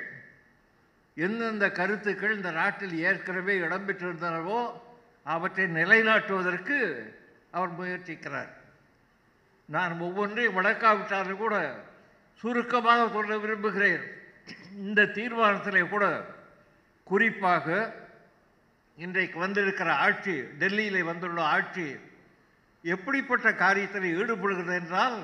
எந்தெந்த 1.14 1.66
கருத்துக்கள் 1.70 2.36
இந்த 2.36 2.50
நாட்டில் 2.50 2.94
ஏற்கனவே 2.98 3.54
இடம்பெற்றிருந்தனவோ 3.58 4.60
அவற்றை 5.34 5.66
நிலைநாட்டுவதற்கு 5.76 6.78
அவர் 7.50 7.78
முயற்சிக்கிறார். 7.78 8.52
நான் 9.68 10.00
ஒவ்வொன்றையும் 10.00 10.56
வழக்காவிட்டாலும் 10.58 11.42
கூட 11.42 11.56
சுருக்கமாக 12.40 13.08
சொல்ல 13.08 13.38
விரும்புகிறேன். 13.38 14.02
இந்த 14.86 15.10
தீர்மானத்தில் 15.18 15.92
கூட 15.92 16.06
குறிப்பாக 17.04 17.94
இன்றைக்கு 18.98 19.38
வந்திருக்கிற 19.38 19.90
ஆட்சி 20.06 20.34
டெல்லியில் 20.60 21.08
வந்துள்ள 21.10 21.40
ஆட்சி 21.56 21.86
எப்படிப்பட்ட 22.84 23.50
காரியத்தில் 23.64 24.08
ஈடுபடுகிறது 24.18 24.74
என்றால் 24.80 25.18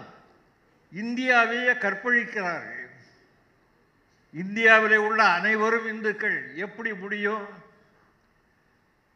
இந்தியாவையே 0.93 1.73
கற்பழிக்கிறார்கள். 1.85 2.80
இந்தியாவிலே 4.33 4.97
உள்ள 4.97 5.25
அனைவரும் 5.25 5.87
இந்துக்கள். 5.87 6.57
எப்படி 6.57 6.95
முடியும்? 6.95 7.47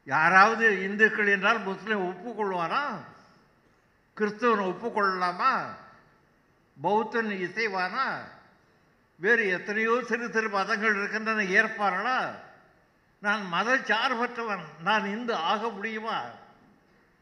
யாராவது 0.05 0.83
இந்துக்கள் 0.83 1.27
என்றால் 1.27 1.61
முஸ்லீம் 1.61 2.11
ஒப்புக்கொள்வானா 2.11 2.83
கிறிஸ்தவன் 4.17 4.75
ஒப்புக்கொள்ளலாமா? 4.75 5.67
பௌத்தன் 6.83 7.29
இசைவானா? 7.29 8.19
வேறு 9.17 9.49
எத்தனையோ 9.49 10.03
சிறு 10.07 10.31
சிறு 10.31 10.49
மதங்கள் 10.49 10.97
இருக்கின்றன 10.97 11.43
ஏற்பார்களா 11.43 12.35
நான் 13.19 13.47
மத 13.47 13.77
சார்பற்றவன் 13.77 14.65
நான் 14.83 15.05
இந்து 15.05 15.35
ஆக 15.35 15.69
முடியுமா? 15.69 16.23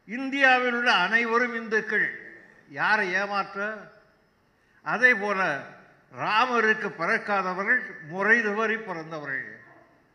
இந்தியாவில் 0.06 0.74
உள்ள 0.74 0.92
அனைவரும் 0.92 1.54
இந்துக்கள். 1.54 2.36
யாரை 2.68 3.12
ஏமாற்ற? 3.12 3.76
அதே 4.82 5.14
போல 5.14 5.66
ராமருக்கு 6.18 6.88
பிறக்காதவர்கள் 6.88 7.80
முறை 8.08 8.42
தவறி 8.42 8.76
பிறந்தவர்கள். 8.76 9.60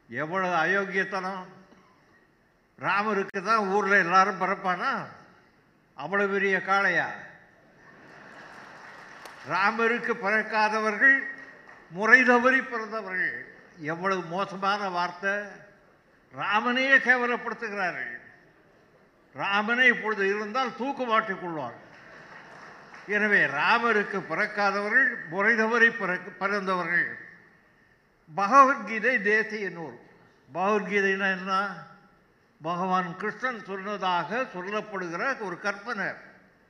எவ்வளவு 0.10 0.56
அயோக்கியத்தனம். 0.56 1.46
ராமருக்கு 2.80 3.42
தான் 3.44 3.68
ஊரில் 3.68 3.92
எல்லாரும் 3.92 4.42
பிறப்பானா? 4.42 5.06
அவ்வளோ 5.98 6.28
பெரிய 6.28 6.58
காளையா? 6.58 7.08
ராமருக்கு 9.50 10.14
பிறக்காதவர்கள் 10.14 11.18
முறை 11.90 12.24
தவறி 12.24 12.62
பிறந்தவர்கள். 12.62 13.46
எவ்வளவு 13.78 14.22
மோசமான 14.22 14.90
வார்த்தை. 14.90 15.32
ராமனையே 16.38 16.98
கேவலப்படுத்துகிறார்கள். 16.98 18.16
ராமனே 19.36 19.88
இப்பொழுது 19.88 20.28
இருந்தால் 20.28 20.76
தூக்கு 20.76 21.06
மாட்டிக் 21.06 21.42
கொள்வார் 21.42 21.86
எனவே 23.08 23.46
ராமருக்கு 23.46 24.20
பிறக்காதவர்கள் 24.30 25.28
முறை 25.30 25.56
தவறி 25.56 25.90
பிறக்க 25.90 26.30
பிறந்தவர்கள். 26.30 27.08
பகவத்கீதை 28.36 29.22
தேசிய 29.22 29.70
நூல். 29.70 29.98
பகவத்கீதைனா 30.54 31.28
என்ன? 31.38 31.76
பகவான் 32.62 33.16
கிருஷ்ணன் 33.18 33.66
சொன்னதாக 33.66 34.46
சொல்லப்படுகிற 34.54 35.40
ஒரு 35.40 35.60
கற்பனை 35.60 36.08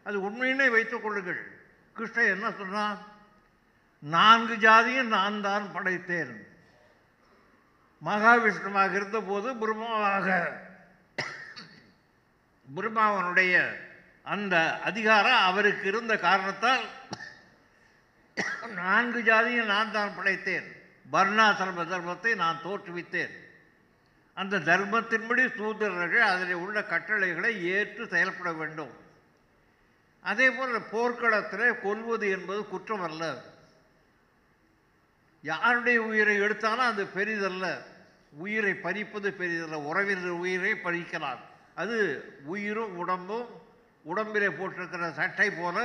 அது 0.04 0.18
உண்மையினே 0.22 0.70
வைத்துக் 0.70 1.04
கொள்ளுங்கள். 1.04 1.42
கிருஷ்ணன் 1.94 2.34
என்ன 2.36 2.52
சொன்னான் 2.52 2.98
நான்கு 4.00 4.56
ஜாதியும் 4.56 5.14
நான் 5.18 5.42
தான் 5.42 5.66
படைத்தேன். 5.74 6.34
மகாவிஷ்ணுவாக 8.06 8.94
இருந்தபோது 8.94 9.50
பிரம்மாவாக 9.54 10.28
பிரம்மாவனுடைய 12.76 13.86
அந்த 14.28 14.80
அதிகாரம் 14.80 15.42
அவருக்கு 15.42 15.88
இருந்த 15.88 16.18
காரணத்தால் 16.18 16.86
நான்கு 18.74 19.20
ஜாதியும் 19.22 19.66
நான் 19.66 19.92
தான் 19.92 20.16
படைத்தேன். 20.18 20.68
வர்ணாசிரம 21.12 21.84
தர்மத்தை 21.92 22.36
நான் 22.36 22.62
தோற்றுவித்தேன். 22.64 23.34
அந்த 24.34 24.60
தர்மத்தின்படி 24.60 25.56
சூதரர்கள் 25.56 26.22
அதில் 26.22 26.54
உள்ள 26.54 26.84
கட்டளைகளை 26.84 27.66
ஏற்று 27.66 28.08
செயல்பட 28.08 28.54
வேண்டும். 28.54 28.92
அதே 30.22 30.52
போல் 30.52 30.82
போர்க்களத்தில் 30.82 31.82
கொல்வது 31.82 32.30
என்பது 32.30 32.66
குற்றம் 32.66 33.02
அல்ல. 33.02 33.44
யாருடைய 35.42 36.02
உயிரை 36.02 36.36
எடுத்தாலும் 36.36 36.86
அது 36.86 37.04
பெரிதல்ல. 37.16 37.78
உயிரை 38.32 38.74
பறிப்பது 38.74 39.30
பெரிதல்ல. 39.40 39.74
உறவினர் 39.74 40.42
உயிரை 40.44 40.72
பறிக்கலாம். 40.72 41.40
அது 41.76 41.98
உயிரும் 42.44 42.98
உடம்பும் 42.98 43.66
உடம்பிலே 44.12 44.50
போட்டிருக்கிற 44.50 45.12
சட்டை 45.12 45.48
போல 45.52 45.78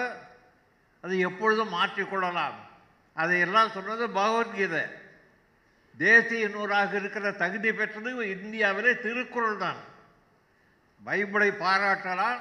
அது 1.04 1.14
எப்பொழுதும் 1.28 1.72
மாற்றிக்கொள்ளலாம். 1.74 2.58
அதையெல்லாம் 3.14 3.70
சொன்னது 3.70 4.04
பகவத்கீதை. 4.10 4.82
தேசிய 5.98 6.48
நூறாக 6.48 6.96
இருக்கிற 6.96 7.32
தகுதி 7.32 7.70
பெற்றது 7.72 8.10
இந்தியாவிலே 8.30 8.92
திருக்குறள் 9.06 9.56
தான். 9.56 9.80
பைபிளை 11.06 11.48
பாராட்டலாம் 11.64 12.38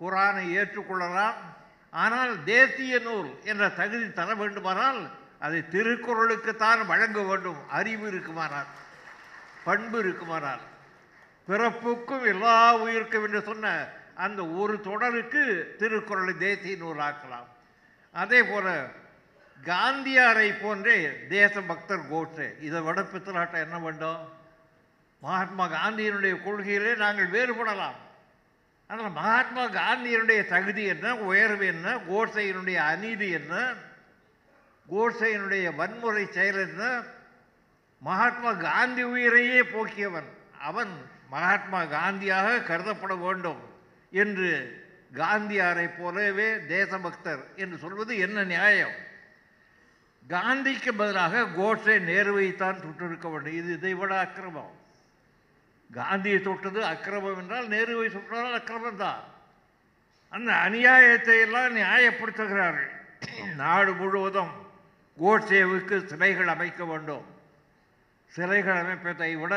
குரானை 0.00 0.44
ஏற்றுக்கொள்ளலாம். 0.58 1.34
ஆனால் 1.90 2.32
தேசிய 2.44 2.98
நூல் 2.98 3.30
என்ற 3.44 3.68
தகுதி 3.80 4.06
தர 4.12 4.34
வேண்டுமானால் 4.34 5.00
அதை 5.38 5.58
திருக்குறளுக்குத்தான் 5.72 6.86
வழங்க 6.86 7.22
வேண்டும். 7.22 7.68
அறிவு 7.68 8.06
இருக்குமானால் 8.12 8.70
பண்பு 9.64 9.98
இருக்குமானால். 9.98 10.64
பிறப்புக்கும் 11.48 12.24
எல்லா 12.32 12.56
உயிருக்கும் 12.76 13.24
என்று 13.26 13.42
சொன்ன 13.42 13.88
அந்த 14.16 14.46
ஒரு 14.46 14.80
தொடருக்கு 14.80 15.74
திருக்குறளை 15.78 16.36
தேசிய 16.36 16.76
நூலாக்கலாம் 16.76 17.48
அதே 18.12 18.42
போல 18.42 18.86
காந்தியாரை 19.64 20.60
போன்றே 20.60 21.10
தேச 21.28 21.60
பக்தர் 21.60 22.10
கோட்ஸே 22.12 22.60
இதை 22.60 22.80
விட 22.80 23.00
பித்தலாட்டம் 23.00 23.64
என்ன 23.66 23.78
வேண்டும்? 23.78 24.22
மகாத்மா 25.20 25.64
காந்தியினுடைய 25.68 26.34
கொள்கையிலே 26.42 26.96
நாங்கள் 26.96 27.30
வேறுபடலாம். 27.30 27.98
ஆனால் 28.86 29.10
மகாத்மா 29.10 29.64
காந்தியினுடைய 29.68 30.46
தகுதி 30.46 30.84
என்ன 30.84 31.16
உயர்வு 31.16 31.66
என்ன 31.66 31.96
கோட்சையினுடைய 31.96 32.74
அநீதி 32.74 33.30
என்ன 33.30 33.74
கோட்சையினுடைய 34.92 35.74
வன்முறை 35.74 36.26
செயல் 36.26 36.68
என்ன? 36.68 37.02
மகாத்மா 37.98 38.52
காந்தி 38.52 39.02
உயிரையே 39.02 39.62
போக்கியவன். 39.62 40.28
அவன் 40.58 41.10
மகாத்மா 41.30 41.82
காந்தியாக 41.82 42.58
கருதப்பட 42.60 43.14
வேண்டும். 43.14 43.62
என்று 44.22 44.50
காந்தியாரை 45.14 45.86
போலவே 45.98 46.46
தேசபக்தர் 46.66 47.42
என்று 47.56 47.76
சொல்வது 47.78 48.12
என்ன 48.18 48.44
நியாயம்? 48.44 48.94
காந்திக்கு 50.28 50.90
பதிலாக 50.92 51.42
கோட்ஸை 51.58 51.96
நேருவைத்தான் 52.10 52.80
சுட்டிருக்க 52.82 53.26
வேண்டும். 53.30 53.56
இது 53.60 53.72
இதை 53.72 53.94
விட 53.94 54.18
அக்கிரமம். 54.18 54.72
காந்தியை 55.92 56.38
தொட்டது 56.40 56.80
அக்கிரமம் 56.84 57.38
என்றால் 57.38 57.68
நேருவை 57.68 58.08
சுட்டால் 58.10 58.58
அக்கிரமம் 58.60 58.96
தான். 58.96 59.22
அந்த 60.28 60.50
அநியாயத்தை 60.52 61.36
எல்லாம் 61.40 61.76
நியாயப்படுத்துகிறார்கள். 61.76 62.92
நாடு 63.56 63.92
முழுவதும் 63.94 64.52
கோட்சேவுக்கு 65.18 65.96
சிலைகள் 66.04 66.48
அமைக்க 66.48 66.84
வேண்டும். 66.84 67.26
சிலைகள் 68.32 68.80
அமைப்பதை 68.82 69.30
விட 69.40 69.54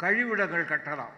கழிவிடங்கள் 0.00 0.70
கட்டலாம். 0.72 1.16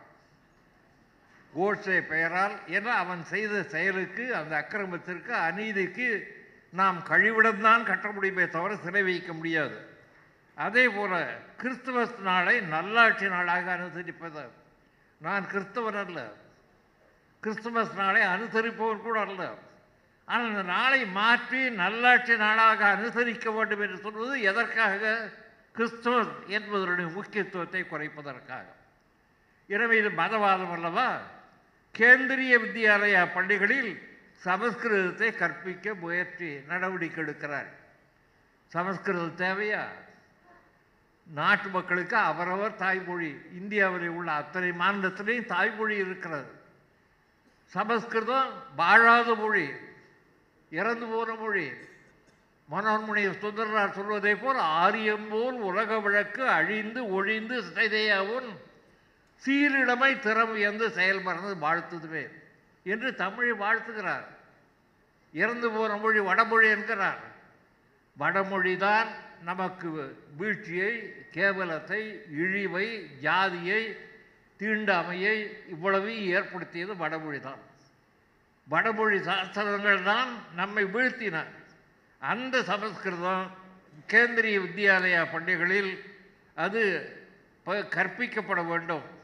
கோட்ஸே 1.56 2.00
பெயரால் 2.00 2.52
ஏன்னா 2.66 2.92
அவன் 3.04 3.24
செய்த 3.24 3.62
செயலுக்கு 3.62 4.34
அந்த 4.34 4.52
அக்கிரமத்திற்கு 4.56 5.32
அநீதிக்கு 5.32 6.22
நாம் 6.70 6.98
கழிவிடம்தான் 7.08 7.82
கட்ட 7.82 8.10
முடியுமே 8.10 8.48
தவிர 8.48 8.76
சிறை 8.76 9.02
வைக்க 9.02 9.32
முடியாது. 9.32 9.88
அதே 10.54 10.88
போல 10.88 11.38
கிறிஸ்துமஸ் 11.56 12.18
நாளை 12.18 12.60
நல்லாட்சி 12.60 13.28
நாளாக 13.28 13.76
அனுசரிப்பது. 13.76 14.44
நான் 15.18 15.46
கிறிஸ்தவன் 15.52 16.06
அல்ல. 16.06 16.32
கிறிஸ்துமஸ் 17.40 17.96
நாளை 17.96 18.22
அனுசரிப்பவர் 18.22 19.02
கூட 19.02 19.20
அல்ல. 19.20 19.54
ஆனால் 20.24 20.48
அந்த 20.48 20.62
நாளை 20.62 21.06
மாற்றி 21.06 21.70
நல்லாட்சி 21.70 22.36
நாளாக 22.36 22.96
அனுசரிக்க 22.96 23.54
வேண்டும் 23.54 23.80
என்று 23.80 23.98
சொல்வது 23.98 24.40
எதற்காக? 24.40 25.30
கிறிஸ்துவஸ் 25.76 26.34
என்பதனுடைய 26.46 27.12
முக்கியத்துவத்தை 27.12 27.82
குறைப்பதற்காக. 27.82 28.64
எனவே 29.66 29.98
இது 29.98 30.10
மதவாதம் 30.10 30.72
அல்லவா? 30.72 31.20
கேந்திரிய 31.98 32.54
வித்யாலய 32.64 33.32
பள்ளிகளில் 33.34 34.02
சமஸ்கிருதத்தை 34.44 35.36
கற்பிக்க 35.36 35.94
முயற்சி 35.94 36.60
நடவடிக்கை 36.68 37.24
எடுக்கிறார். 37.24 37.70
சமஸ்கிருதம் 38.66 39.36
தேவையா? 39.36 39.82
நாட்டு 41.26 41.68
மக்களுக்கு 41.68 42.16
அவரவர் 42.16 42.76
தாய்மொழி 42.76 43.40
இந்தியாவில் 43.52 44.08
உள்ள 44.08 44.32
அத்தனை 44.32 44.70
மாநிலத்திலையும் 44.70 45.46
தாய்மொழி 45.46 45.96
இருக்கிறது. 45.96 46.50
சமஸ்கிருதம் 47.64 48.52
வாழாத 48.76 49.34
மொழி 49.34 49.66
இறந்து 50.70 51.06
போன 51.06 51.34
மொழி. 51.34 51.68
மனோன்மணி 52.72 53.22
சுந்தரனார் 53.42 53.90
சொல்வதை 53.90 54.34
போல் 54.34 54.56
ஆரியம் 54.56 55.28
போல் 55.28 55.54
உலக 55.54 56.00
விளக்கு 56.00 56.48
அழிந்து 56.48 57.10
ஒழிந்து 57.10 57.62
சிதையாவும் 57.62 58.50
சீரிடமை 59.46 60.18
திறமை 60.18 60.60
என்று 60.60 60.90
செயல் 60.90 61.22
வாழ்த்துதுமே 61.22 61.54
வாழ்த்துதுவே 61.54 62.30
என்று 62.84 63.14
தமிழை 63.14 63.52
வாழ்த்துகிறார். 63.52 64.24
இறந்து 65.32 65.70
போன 65.70 65.96
மொழி 65.96 66.18
வடமொழி 66.18 66.68
என்கிறார். 66.68 67.18
வடமொழி 68.16 68.76
தான் 68.76 69.08
நமக்கு 69.44 70.18
வீழ்ச்சியை 70.36 71.14
கேவலத்தை 71.30 72.22
இழிவை 72.30 73.10
ஜாதியை 73.20 73.96
தீண்டாமையை 74.58 75.50
இவ்வளவு 75.68 76.26
ஏற்படுத்தியது 76.26 76.96
வடமொழி 76.96 77.40
தான். 77.40 77.58
வடமொழி 78.68 79.22
சாஸ்திரங்கள் 79.22 80.02
தான் 80.02 80.36
நம்மை 80.54 80.84
வீழ்த்தின. 80.84 81.44
அந்த 82.18 82.62
சமஸ்கிருதம் 82.62 83.50
கேந்திரிய 84.08 84.60
வித்யாலயா 84.60 85.32
பள்ளிகளில் 85.32 86.04
அது 86.54 87.12
ப- 87.64 87.88
கற்பிக்கப்பட 87.90 88.66
வேண்டும். 88.66 89.18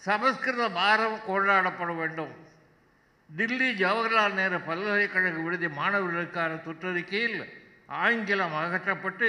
சமஸ்கிருத 0.00 0.68
வாரம் 0.68 1.20
கொண்டாடப்பட 1.26 1.92
வேண்டும். 1.92 2.32
தில்லி 3.36 3.68
ஜவஹர்லால் 3.82 4.32
நேரு 4.32 4.60
பல்கலைக்கழக 4.60 5.38
விடுதி 5.38 5.66
மாணவர்களுக்கான 5.66 6.58
தொற்றறிக்கையில் 6.66 7.38
ஆங்கிலம் 7.86 8.54
அகற்றப்பட்டு 8.54 9.28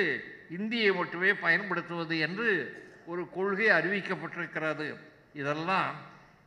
இந்தியை 0.50 0.92
மட்டுமே 0.92 1.34
பயன்படுத்துவது 1.34 2.20
என்று 2.20 2.50
ஒரு 3.06 3.30
கொள்கை 3.30 3.68
அறிவிக்கப்பட்டிருக்கிறது. 3.70 4.88
இதெல்லாம் 5.34 5.96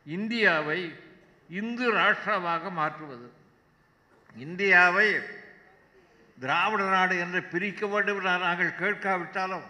இந்தியாவை 0.05 0.79
இந்து 1.49 1.93
ராஷ்டிராவாக 1.93 2.71
மாற்றுவது. 2.71 3.27
இந்தியாவை 4.35 5.09
திராவிட 6.39 6.83
நாடு 6.83 7.19
என்று 7.19 7.43
பிரிக்க 7.43 7.87
வேண்டும் 7.87 8.19
என 8.19 8.37
நாங்கள் 8.37 8.79
கேட்காவிட்டாலும் 8.81 9.65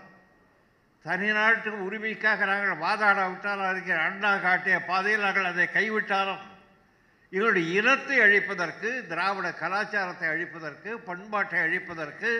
தனிநாட்டு 1.06 1.70
உரிமைக்காக 1.84 2.46
நாங்கள் 2.46 2.82
வாதாடாவிட்டால் 2.82 3.66
இருக்கிற 3.70 3.98
அண்ணா 4.02 4.32
காட்டிய 4.38 4.78
பாதையில் 4.82 5.26
நாங்கள் 5.26 5.52
அதை 5.52 5.66
கைவிட்டாலும் 5.70 6.42
இவருடைய 7.32 7.68
இனத்தை 7.74 8.18
அழிப்பதற்கு 8.22 8.90
திராவிட 9.08 9.48
கலாச்சாரத்தை 9.60 10.28
அழிப்பதற்கு 10.30 10.92
பண்பாட்டை 11.06 11.60
அழிப்பதற்கு 11.60 12.32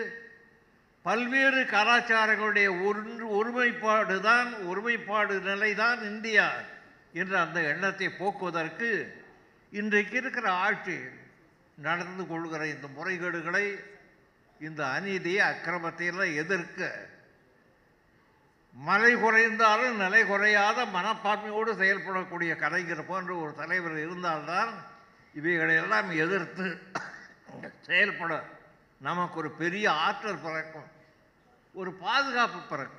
பல்வேறு 1.04 1.60
கலாச்சாரங்களுடைய 1.66 2.68
ஒன்று 2.84 3.26
ஒருமைப்பாடு 3.30 4.16
தான் 4.20 4.50
ஒருமைப்பாடு 4.66 5.36
நிலைதான் 5.42 6.00
இந்தியா 6.04 6.48
என்ற 7.12 7.34
அந்த 7.40 7.60
எண்ணத்தை 7.68 8.08
போக்குவதற்கு 8.12 8.90
இன்றைக்கு 9.72 10.16
இருக்கிற 10.16 10.46
ஆட்சி 10.58 10.98
நடந்து 11.78 12.24
கொள்கிற 12.26 12.62
இந்த 12.66 12.86
முறைகேடுகளை 12.96 13.66
இந்த 14.60 14.80
அநீதியை 14.88 15.42
அக்கிரமத்தையெல்லாம் 15.44 16.34
எதிர்க்க 16.34 16.88
மலை 18.80 19.14
குறைந்தாலும் 19.14 19.96
நிலை 19.96 20.24
குறையாத 20.24 20.84
மனப்பான்மையோடு 20.84 21.72
செயல்படக்கூடிய 21.72 22.56
கலைஞர் 22.56 23.06
போன்ற 23.06 23.34
ஒரு 23.34 23.54
தலைவர் 23.54 23.98
இருந்தால்தான் 23.98 24.70
இவைகளையெல்லாம் 25.34 26.08
எதிர்த்து 26.16 26.66
செயல்பட 27.80 28.44
நமக்கு 29.00 29.36
ஒரு 29.36 29.50
பெரிய 29.50 29.92
ஆற்றல் 29.92 30.42
பிறக்கும் 30.42 30.88
ஒரு 31.74 31.92
பாதுகாப்பு 31.92 32.60
பிறக்கும். 32.60 32.96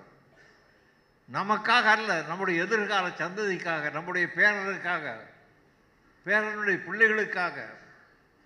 நமக்காக 1.29 1.83
அல்ல 1.83 2.21
நம்முடைய 2.21 2.63
எதிர்கால 2.63 3.07
சந்ததிக்காக 3.07 3.91
நம்முடைய 3.91 4.27
பேரனுக்காக 4.35 5.05
பேரனுடைய 6.25 6.77
பிள்ளைகளுக்காக 6.87 7.57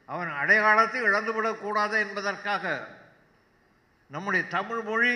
அவன் 0.09 0.31
அடையாளத்தை 0.31 1.01
இழந்துவிடக்கூடாது 1.01 1.95
என்பதற்காக 1.99 2.87
நம்முடைய 4.09 4.45
தமிழ் 4.47 4.81
மொழி 4.81 5.13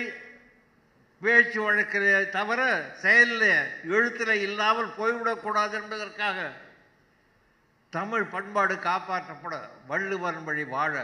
பேச்சு 1.22 1.62
வழக்கிலே 1.62 2.28
தவிர 2.28 2.60
செயலில் 2.94 3.50
எழுத்தில் 3.84 4.34
இல்லாமல் 4.42 4.94
போய்விடக்கூடாது 4.98 5.70
என்பதற்காக 5.70 6.50
தமிழ் 7.90 8.22
பண்பாடு 8.22 8.74
காப்பாற்றப்பட 8.74 9.54
வள்ளுவன் 9.86 10.44
வழி 10.44 10.64
வாழ. 10.64 10.94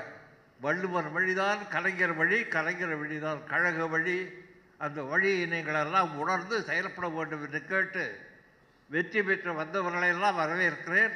வள்ளுவன் 0.61 1.13
வழிதான் 1.13 1.69
கலைஞர் 1.69 2.15
வழி 2.15 2.45
கலைஞர் 2.45 2.97
வழிதான் 2.97 3.41
கழக 3.47 3.87
வழி 3.87 4.45
அந்த 4.79 5.03
வழியை 5.03 5.43
நீங்களெல்லாம் 5.53 6.15
உணர்ந்து 6.15 6.63
செயல்பட 6.63 7.09
வேண்டும் 7.09 7.45
என்று 7.45 7.65
கேட்டு 7.65 8.19
வெற்றி 8.89 9.23
பெற்று 9.23 9.53
வந்தவர்களையெல்லாம் 9.61 10.39
வரவேற்கிறேன். 10.39 11.13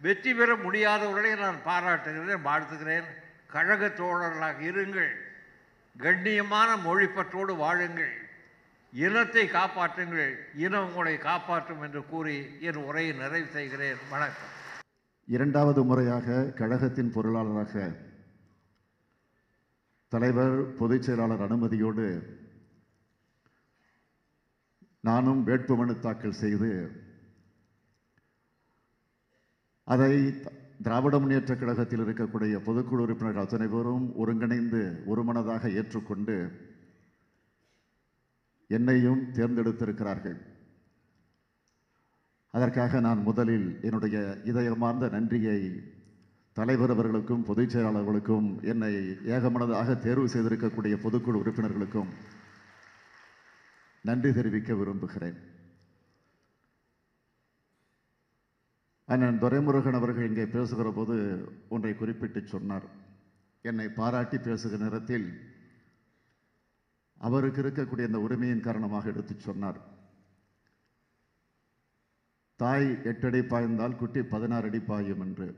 வெற்றி 0.00 0.34
பெற 0.34 0.54
முடியாதவர்களை 0.54 1.38
நான் 1.38 1.62
பாராட்டுகிறேன் 1.64 2.46
வாழ்த்துகிறேன். 2.46 3.08
கழக 3.46 3.86
தோழர்களாக 3.86 4.60
இருங்கள். 4.60 5.12
கண்ணியமான 5.98 6.76
மொழிப்பற்றோடு 6.76 7.56
வாழுங்கள். 7.56 8.14
இனத்தை 8.92 9.48
காப்பாற்றுங்கள். 9.48 10.34
இனம் 10.56 10.88
உங்களை 10.88 11.18
காப்பாற்றும் 11.18 11.82
என்று 11.82 12.06
கூறி 12.06 12.58
என் 12.60 12.74
உரையை 12.74 13.16
நிறைவு 13.16 13.46
செய்கிறேன். 13.46 13.96
வணக்கம். 14.10 14.60
இரண்டாவது 15.26 15.84
முறையாக 15.84 16.52
கழகத்தின் 16.56 17.12
பொருளாளராக 17.12 17.96
தலைவர் 20.08 20.74
பொதுச் 20.74 21.02
செயலாளர் 21.02 21.40
அனுமதியோடு 21.40 22.06
நானும் 25.00 25.46
வேட்புமனு 25.46 25.98
தாக்கல் 25.98 26.40
செய்து 26.42 26.70
அதை 29.84 30.12
திராவிட 30.82 31.18
முன்னேற்ற 31.18 31.54
கழகத்தில் 31.56 32.00
இருக்கக்கூடிய 32.00 32.54
பொதுக்குழு 32.66 33.02
உறுப்பினர்கள் 33.04 33.42
அத்தனை 33.42 33.66
பேரும் 33.66 34.16
ஒருங்கிணைந்து 34.16 35.02
ஒருமனதாக 35.06 35.70
ஏற்றுக்கொண்டு 35.70 36.36
என்னையும் 38.68 39.22
தேர்ந்தெடுத்திருக்கிறார்கள். 39.32 40.38
அதற்காக 42.50 43.00
நான் 43.00 43.22
முதலில் 43.22 43.78
என்னுடைய 43.82 44.16
இதயமார்ந்த 44.44 45.08
நன்றியை 45.08 45.58
தலைவர் 46.52 46.90
அவர்களுக்கும் 46.90 47.44
பொதுச் 47.44 47.76
செயலாளர்களுக்கும் 47.76 48.48
என்னை 48.62 48.92
ஏகமனதாக 49.34 49.98
தேர்வு 49.98 50.26
செய்திருக்கக்கூடிய 50.26 50.96
பொதுக்குழு 51.04 51.40
உறுப்பினர்களுக்கும் 51.42 52.10
நன்றி 54.02 54.32
தெரிவிக்க 54.32 54.74
விரும்புகிறேன். 54.74 55.38
அண்ணன் 59.12 59.40
துரைமுருகன் 59.40 59.98
அவர்கள் 59.98 60.28
இங்கே 60.28 60.44
பேசுகிற 60.46 60.90
போது 60.96 61.14
ஒன்றை 61.68 61.94
குறிப்பிட்டு 61.94 62.40
சொன்னார். 62.52 62.84
என்னை 63.68 63.86
பாராட்டி 63.88 64.38
பேசுகிற 64.38 64.78
நேரத்தில் 64.84 65.26
அவருக்கு 67.26 67.62
இருக்கக்கூடிய 67.62 68.06
இந்த 68.06 68.20
உரிமையின் 68.26 68.64
காரணமாக 68.66 69.10
எடுத்துச் 69.12 69.44
சொன்னார். 69.46 69.80
தாய் 72.62 72.88
எட்டடி 73.10 73.42
பாய்ந்தால் 73.52 73.98
குட்டி 74.00 74.22
பதினாறு 74.34 74.68
அடி 74.68 74.80
பாயும் 74.80 75.20
என்று. 75.20 75.48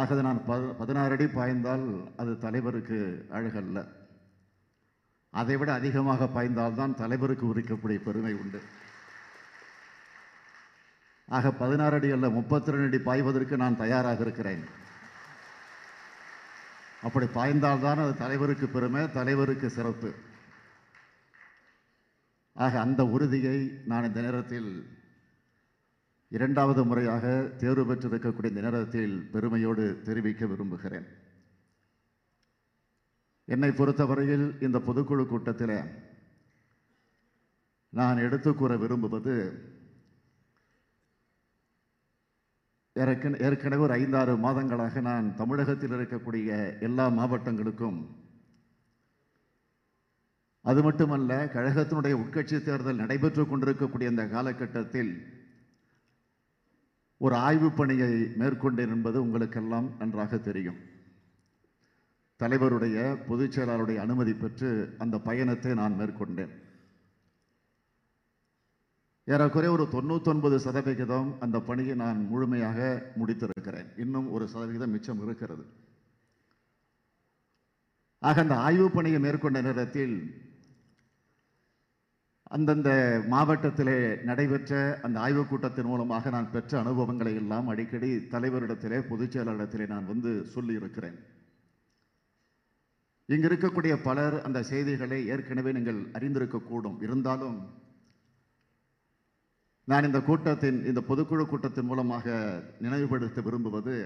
ஆகவே 0.00 0.20
நான் 0.20 0.44
ப 0.44 0.58
பதினாறு 0.80 1.14
அடி 1.16 1.26
பாய்ந்தால் 1.38 1.86
அது 2.16 2.38
தலைவருக்கு 2.38 2.98
அழகல்ல. 3.30 3.78
அதைவிட 5.30 5.72
அதிகமாக 5.72 6.28
பாய்ந்தால்தான் 6.36 6.98
தலைவருக்கு 7.02 7.46
உரிக்கக்கூடிய 7.54 8.00
பெருமை 8.08 8.34
உண்டு. 8.42 8.60
ஆக 11.28 11.50
பதினாறு 11.52 11.94
அடி 11.96 12.10
அல்ல 12.10 12.28
முப்பத்தி 12.28 12.70
ரெண்டு 12.70 12.86
அடி 12.86 13.04
பாய்வதற்கு 13.04 13.56
நான் 13.56 13.76
தயாராக 13.76 14.20
இருக்கிறேன். 14.20 14.64
அப்படி 17.02 17.26
பாய்ந்தால்தான் 17.26 18.02
அது 18.02 18.16
தலைவருக்கு 18.16 18.68
பெருமை 18.68 19.10
தலைவருக்கு 19.10 19.70
சிறப்பு. 19.70 20.14
ஆக 22.54 22.80
அந்த 22.80 23.04
உறுதியை 23.04 23.82
நான் 23.86 24.04
இந்த 24.04 24.20
நேரத்தில் 24.20 24.86
இரண்டாவது 26.28 26.84
முறையாக 26.84 27.50
தேர்வு 27.56 27.94
பெற்றிருக்கக்கூடிய 27.94 28.44
இந்த 28.44 28.60
நேரத்தில் 28.60 29.28
பெருமையோடு 29.32 30.00
தெரிவிக்க 30.04 30.46
விரும்புகிறேன். 30.46 31.06
என்னை 33.44 33.70
பொறுத்தவரையில் 33.70 34.62
இந்த 34.62 34.78
பொதுக்குழு 34.78 35.26
கூட்டத்தில் 35.26 35.78
நான் 37.88 38.16
எடுத்து 38.16 38.54
கூற 38.54 38.76
விரும்புவது 38.76 39.34
ஏற்கனவே 42.96 43.82
ஒரு 43.82 43.92
ஐந்தாறு 43.92 44.36
மாதங்களாக 44.36 45.00
நான் 45.00 45.34
தமிழகத்தில் 45.36 45.90
இருக்கக்கூடிய 45.90 46.80
எல்லா 46.80 47.08
மாவட்டங்களுக்கும் 47.08 48.06
அது 50.62 50.82
மட்டுமல்ல 50.82 51.44
கழகத்தினுடைய 51.44 52.12
உட்கட்சி 52.12 52.62
தேர்தல் 52.62 52.96
நடைபெற்று 52.96 53.46
கொண்டிருக்கக்கூடிய 53.46 54.10
இந்த 54.10 54.28
காலகட்டத்தில் 54.28 55.26
ஒரு 57.18 57.34
ஆய்வுப் 57.34 57.76
பணியை 57.76 58.08
மேற்கொண்டேன் 58.38 58.88
என்பது 58.88 59.20
உங்களுக்கெல்லாம் 59.20 59.90
நன்றாக 59.98 60.38
தெரியும். 60.38 60.76
தலைவருடைய 62.38 63.26
பொதுச் 63.26 63.58
செயலாளருடைய 63.58 63.96
அனுமதி 63.96 64.34
பெற்று 64.34 64.94
அந்த 64.98 65.18
பயணத்தை 65.18 65.74
நான் 65.74 65.98
மேற்கொண்டேன். 66.00 66.65
ஏறக்குறைய 69.28 69.74
ஒரு 69.74 69.88
தொண்ணூத்தொன்பது 69.92 70.56
சதவிகிதம் 70.56 71.40
அந்த 71.40 71.60
பணியை 71.60 71.94
நான் 71.94 72.26
முழுமையாக 72.26 73.12
முடித்திருக்கிறேன். 73.18 73.98
இன்னும் 73.98 74.32
ஒரு 74.32 74.48
சதவிகிதம் 74.48 74.90
மிச்சம் 74.90 75.22
இருக்கிறது. 75.22 75.66
ஆக 78.18 78.40
அந்த 78.40 78.56
ஆய்வுப் 78.56 78.94
பணியை 78.94 79.20
மேற்கொண்ட 79.20 79.60
நேரத்தில் 79.60 80.44
அந்தந்த 82.42 83.22
மாவட்டத்திலே 83.28 84.22
நடைபெற்ற 84.22 84.98
அந்த 85.02 85.20
ஆய்வுக் 85.20 85.48
கூட்டத்தின் 85.48 85.84
மூலமாக 85.84 86.30
நான் 86.30 86.50
பெற்ற 86.50 86.78
அனுபவங்களை 86.78 87.34
எல்லாம் 87.34 87.68
அடிக்கடி 87.68 88.16
தலைவரிடத்திலே 88.16 89.00
பொதுச் 89.08 89.38
செயலாளரிடத்திலே 89.38 89.86
நான் 89.86 90.06
வந்து 90.06 90.44
சொல்லியிருக்கிறேன். 90.44 91.18
இங்கு 93.26 93.48
இருக்கக்கூடிய 93.48 94.02
பலர் 94.02 94.42
அந்த 94.42 94.62
செய்திகளை 94.62 95.26
ஏற்கனவே 95.26 95.72
நீங்கள் 95.72 96.10
அறிந்திருக்கக்கூடும். 96.10 97.02
இருந்தாலும் 97.02 97.84
நான் 99.90 100.04
இந்த 100.04 100.20
கூட்டத்தின் 100.20 100.78
இந்த 100.84 101.00
பொதுக்குழு 101.08 101.44
கூட்டத்தின் 101.46 101.86
மூலமாக 101.86 102.26
நினைவுபடுத்த 102.84 103.42
விரும்புவது 103.42 103.96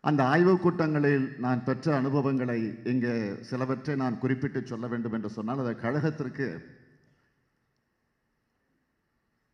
அந்த 0.00 0.20
ஆய்வுக் 0.24 0.62
கூட்டங்களில் 0.62 1.26
நான் 1.38 1.64
பெற்ற 1.64 1.96
அனுபவங்களை 1.96 2.60
இங்கே 2.84 3.12
சிலவற்றை 3.40 3.96
நான் 3.96 4.18
குறிப்பிட்டு 4.18 4.60
சொல்ல 4.66 4.86
வேண்டும் 4.86 5.12
என்று 5.12 5.30
சொன்னால் 5.30 5.62
அது 5.64 5.72
கழகத்திற்கு 5.82 6.46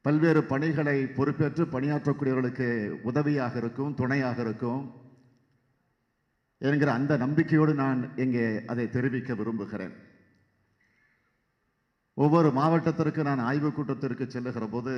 பல்வேறு 0.05 0.42
பணிகளை 0.44 0.96
பொறுப்பேற்று 1.18 1.64
பணியாற்றக்கூடியவர்களுக்கு 1.74 2.68
உதவியாக 3.03 3.57
இருக்கும் 3.57 3.94
துணையாக 3.94 4.40
இருக்கும் 4.40 4.82
என்கிற 6.59 6.92
அந்த 6.92 7.16
நம்பிக்கையோடு 7.16 7.74
நான் 7.74 8.01
இங்கே 8.16 8.46
அதை 8.66 8.84
தெரிவிக்க 8.90 9.34
விரும்புகிறேன். 9.34 9.94
ஒவ்வொரு 12.18 12.50
மாவட்டத்திற்கு 12.52 13.22
நான் 13.22 13.38
ஆய்வுக் 13.38 13.74
கூட்டத்திற்கு 13.74 14.30
செல்லுகிற 14.30 14.66
போது 14.66 14.94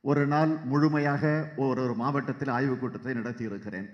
ஒரு 0.00 0.26
நாள் 0.26 0.48
முழுமையாக 0.48 1.52
ஒரு 1.56 1.82
ஒரு 1.82 1.94
மாவட்டத்தில் 1.94 2.48
ஆய்வுக் 2.48 2.80
கூட்டத்தை 2.80 3.14
நடத்தியிருக்கிறேன். 3.14 3.88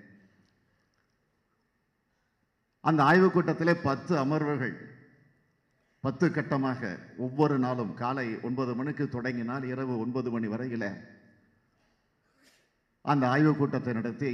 அந்த 2.81 3.03
ஆய்வுக் 3.03 3.33
கூட்டத்திலே 3.33 3.73
பத்து 3.73 4.15
அமர்வுகள் 4.15 4.75
பத்து 5.99 6.27
கட்டமாக 6.27 6.99
ஒவ்வொரு 7.17 7.59
நாளும் 7.59 7.93
காலை 7.93 8.41
ஒன்பது 8.41 8.75
மணிக்கு 8.75 9.09
தொடங்கினால் 9.09 9.63
இரவு 9.63 9.99
ஒன்பது 9.99 10.31
மணி 10.31 10.47
வரையில் 10.47 10.89
அந்த 13.01 13.29
ஆய்வுக் 13.29 13.57
கூட்டத்தை 13.57 13.93
நடத்தி 13.93 14.31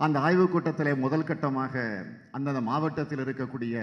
அந்த 0.00 0.18
ஆய்வுக் 0.20 0.50
கூட்டத்திலே 0.50 0.94
முதல் 0.94 1.24
கட்டமாக 1.24 1.74
அந்தந்த 2.30 2.60
மாவட்டத்தில் 2.60 3.18
இருக்கக்கூடிய 3.18 3.76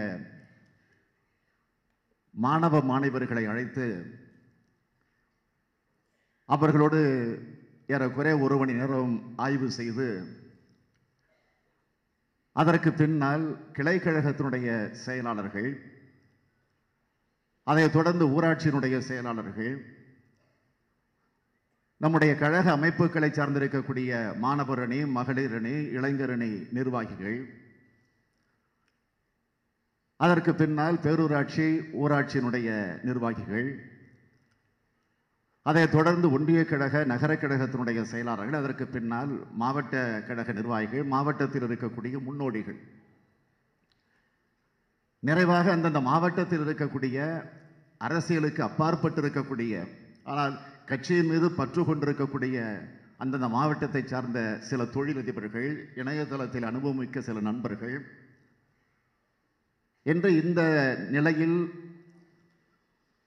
மாணவ 2.35 2.81
மாணவர்களை 2.81 3.45
அழைத்து 3.47 3.85
அவர்களோடு 6.45 6.99
ஏறக்குறைய 7.87 8.39
ஒரு 8.39 8.57
மணி 8.57 8.73
நேரம் 8.73 9.35
ஆய்வு 9.37 9.71
செய்து 9.71 10.07
அதற்கு 12.51 12.93
பின்னால் 12.93 13.71
கிளை 13.73 13.99
கழகத்தினுடைய 13.99 14.91
செயலாளர்கள் 14.91 15.69
அதைத் 17.63 17.91
தொடர்ந்து 17.91 18.25
ஊராட்சியினுடைய 18.27 18.97
செயலாளர்கள் 18.97 19.96
நம்முடைய 21.97 22.35
கழக 22.35 22.71
அமைப்புகளை 22.71 23.29
சார்ந்திருக்கக்கூடிய 23.29 24.09
மாணவரணி 24.41 24.99
மகளிரணி 25.15 25.75
இளைஞரணி 25.97 26.31
அணி 26.31 26.67
நிர்வாகிகள் 26.71 27.37
அதற்கு 30.19 30.55
பின்னால் 30.55 30.97
பேரூராட்சி 30.97 31.65
ஊராட்சியினுடைய 32.03 32.69
நிர்வாகிகள் 33.03 33.95
அதைத் 35.61 35.91
தொடர்ந்து 35.91 36.31
ஒன்றிய 36.31 36.65
கழக 36.65 37.03
நகர 37.03 37.35
கழகத்தினுடைய 37.35 38.01
செயலாளர்கள் 38.01 38.53
அதற்கு 38.53 38.87
பின்னால் 38.87 39.47
மாவட்ட 39.51 40.23
கழக 40.27 40.53
நிர்வாகிகள் 40.53 41.03
மாவட்டத்தில் 41.03 41.61
இருக்கக்கூடிய 41.61 42.21
முன்னோடிகள். 42.21 42.79
நிறைவாக 45.19 45.71
அந்தந்த 45.71 46.01
மாவட்டத்தில் 46.01 46.59
இருக்கக்கூடிய 46.59 47.17
அரசியலுக்கு 47.97 48.63
அப்பாற்பட்டு 48.63 49.21
இருக்கக்கூடிய 49.21 49.87
ஆனால் 50.23 50.59
கட்சியின் 50.87 51.27
மீது 51.27 51.51
பற்று 51.51 51.85
கொண்டிருக்கக்கூடிய 51.85 52.57
அந்தந்த 53.17 53.47
மாவட்டத்தை 53.47 54.07
சார்ந்த 54.07 54.57
சில 54.59 54.83
தொழிலதிபர்கள் 54.83 55.85
இணையதளத்தில் 55.95 56.63
அனுபவமிக்க 56.63 57.19
சில 57.19 57.39
நண்பர்கள் 57.39 58.05
என்று 60.03 60.43
இந்த 60.43 60.61
நிலையில் 61.09 61.57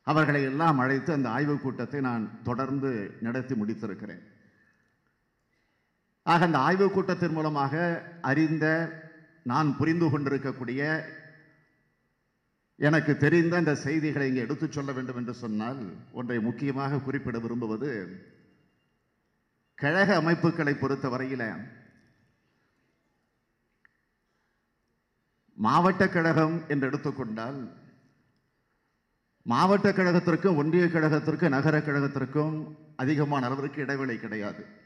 அவர்களை 0.03 0.43
எல்லாம் 0.43 0.79
அழைத்து 0.79 1.13
அந்த 1.13 1.29
ஆய்வுக் 1.29 1.63
கூட்டத்தை 1.63 2.01
நான் 2.01 2.43
தொடர்ந்து 2.43 3.17
நடத்தி 3.21 3.55
முடித்திருக்கிறேன். 3.55 4.23
ஆக 6.23 6.45
அந்த 6.45 6.59
ஆய்வுக் 6.59 6.93
கூட்டத்தின் 6.93 7.33
மூலமாக 7.33 8.03
அறிந்த 8.23 8.67
நான் 9.43 9.77
புரிந்து 9.77 10.11
கொண்டிருக்கக்கூடிய 10.11 11.09
எனக்கு 12.81 13.17
தெரிந்த 13.17 13.57
அந்த 13.57 13.75
செய்திகளை 13.75 14.29
இங்கே 14.29 14.41
எடுத்துச் 14.41 14.73
சொல்ல 14.73 14.93
வேண்டும் 14.93 15.17
என்று 15.17 15.35
சொன்னால் 15.35 15.81
ஒன்றை 16.13 16.41
முக்கியமாக 16.41 16.99
குறிப்பிட 16.99 17.39
விரும்புவது 17.39 17.91
கழக 19.75 20.15
அமைப்புகளை 20.15 20.75
பொறுத்த 20.75 21.09
வரையில் 21.09 21.45
மாவட்ட 25.55 26.09
கழகம் 26.09 26.69
என்று 26.69 26.87
எடுத்துக்கொண்டால் 26.87 27.61
மாவட்ட 29.43 29.93
கழகத்திற்கும் 29.93 30.57
ஒன்றிய 30.57 30.85
கழகத்திற்கும் 30.87 31.49
நகர 31.49 31.79
கழகத்திற்கும் 31.79 32.77
அதிகமான 32.97 33.47
அளவிற்கு 33.47 33.83
இடைவெளி 33.83 34.17
கிடையாது. 34.17 34.80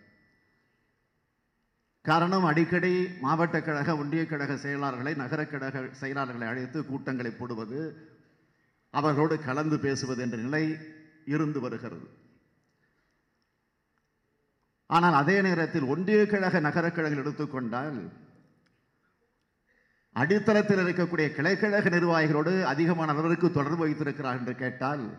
காரணம் 2.09 2.45
அடிக்கடி 2.45 3.09
மாவட்ட 3.21 3.61
கழக 3.61 3.97
ஒன்றிய 3.97 4.27
கழக 4.27 4.53
செயலாளர்களை 4.53 5.17
நகர 5.17 5.47
கழக 5.47 5.79
செயலாளர்களை 6.01 6.47
அழைத்து 6.47 6.87
கூட்டங்களை 6.87 7.31
போடுவது 7.31 8.09
அவர்களோடு 8.91 9.39
கலந்து 9.39 9.79
பேசுவது 9.79 10.23
என்ற 10.23 10.37
நிலை 10.37 10.77
இருந்து 11.25 11.61
வருகிறது. 11.61 12.09
ஆனால் 14.87 15.13
அதே 15.13 15.43
நேரத்தில் 15.43 15.83
ஒன்றிய 15.83 16.27
கழக 16.27 16.61
நகர 16.61 16.91
கழகம் 16.91 17.19
எடுத்துக்கொண்டால் 17.19 18.13
அடித்தளத்தில் 20.15 20.85
இருக்கக்கூடிய 20.85 21.31
கிளைக்கழக 21.31 21.89
நிர்வாகிகளோடு 21.89 22.63
அதிகமான 22.63 23.13
அளவிற்கு 23.13 23.53
தொடர்பு 23.53 23.79
வைத்திருக்கிறார் 23.79 24.39
என்று 24.39 24.55
கேட்டால் 24.55 25.19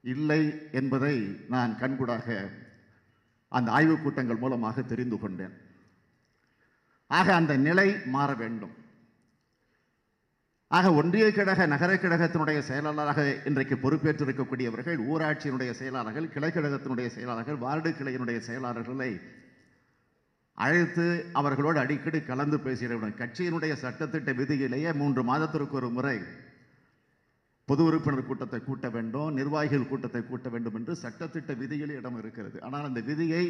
இல்லை 0.00 0.68
என்பதை 0.72 1.46
நான் 1.48 1.78
கண்கூடாக 1.78 2.50
அந்த 3.48 3.70
ஆய்வுக் 3.70 4.02
கூட்டங்கள் 4.02 4.36
மூலமாக 4.36 4.82
தெரிந்து 4.82 5.18
கொண்டேன். 5.18 5.68
ஆக 7.18 7.34
அந்த 7.34 7.52
நிலை 7.56 7.88
மாற 8.14 8.30
வேண்டும். 8.34 8.74
ஆக 10.70 10.92
ஒன்றிய 10.92 11.32
கழக 11.32 11.66
நகர 11.66 11.94
கழகத்தினுடைய 11.94 12.58
செயலாளராக 12.58 13.20
இன்றைக்கு 13.44 13.76
பொறுப்பேற்றிருக்கக்கூடியவர்கள் 13.76 14.98
ஊராட்சியினுடைய 15.10 15.70
செயலாளர்கள் 15.70 16.28
கிளைக்கழகத்தினுடைய 16.34 17.06
செயலாளர்கள் 17.06 17.58
வார்டு 17.64 17.90
கிளையினுடைய 17.90 18.38
செயலாளர்களை 18.48 19.10
அழைத்து 20.54 21.06
அவர்களோடு 21.32 21.78
அடிக்கடி 21.78 22.20
கலந்து 22.20 22.56
பேசிட 22.56 22.92
வேண்டும். 22.92 23.18
கட்சியினுடைய 23.18 23.74
சட்டத்திட்ட 23.82 24.30
விதியிலேயே 24.40 24.92
மூன்று 24.92 25.24
மாதத்திற்கு 25.24 25.76
ஒரு 25.76 25.90
முறை 25.90 26.16
பொது 27.70 27.82
உறுப்பினர் 27.88 28.28
கூட்டத்தை 28.28 28.58
கூட்ட 28.68 28.86
வேண்டும் 28.94 29.34
நிர்வாகிகள் 29.38 29.88
கூட்டத்தை 29.90 30.20
கூட்ட 30.28 30.48
வேண்டும் 30.52 30.76
என்று 30.78 30.92
சட்டத்திட்ட 31.02 31.52
விதியில் 31.60 31.92
இடம் 31.98 32.16
இருக்கிறது. 32.20 32.56
ஆனால் 32.66 32.86
அந்த 32.88 33.00
விதியை 33.08 33.42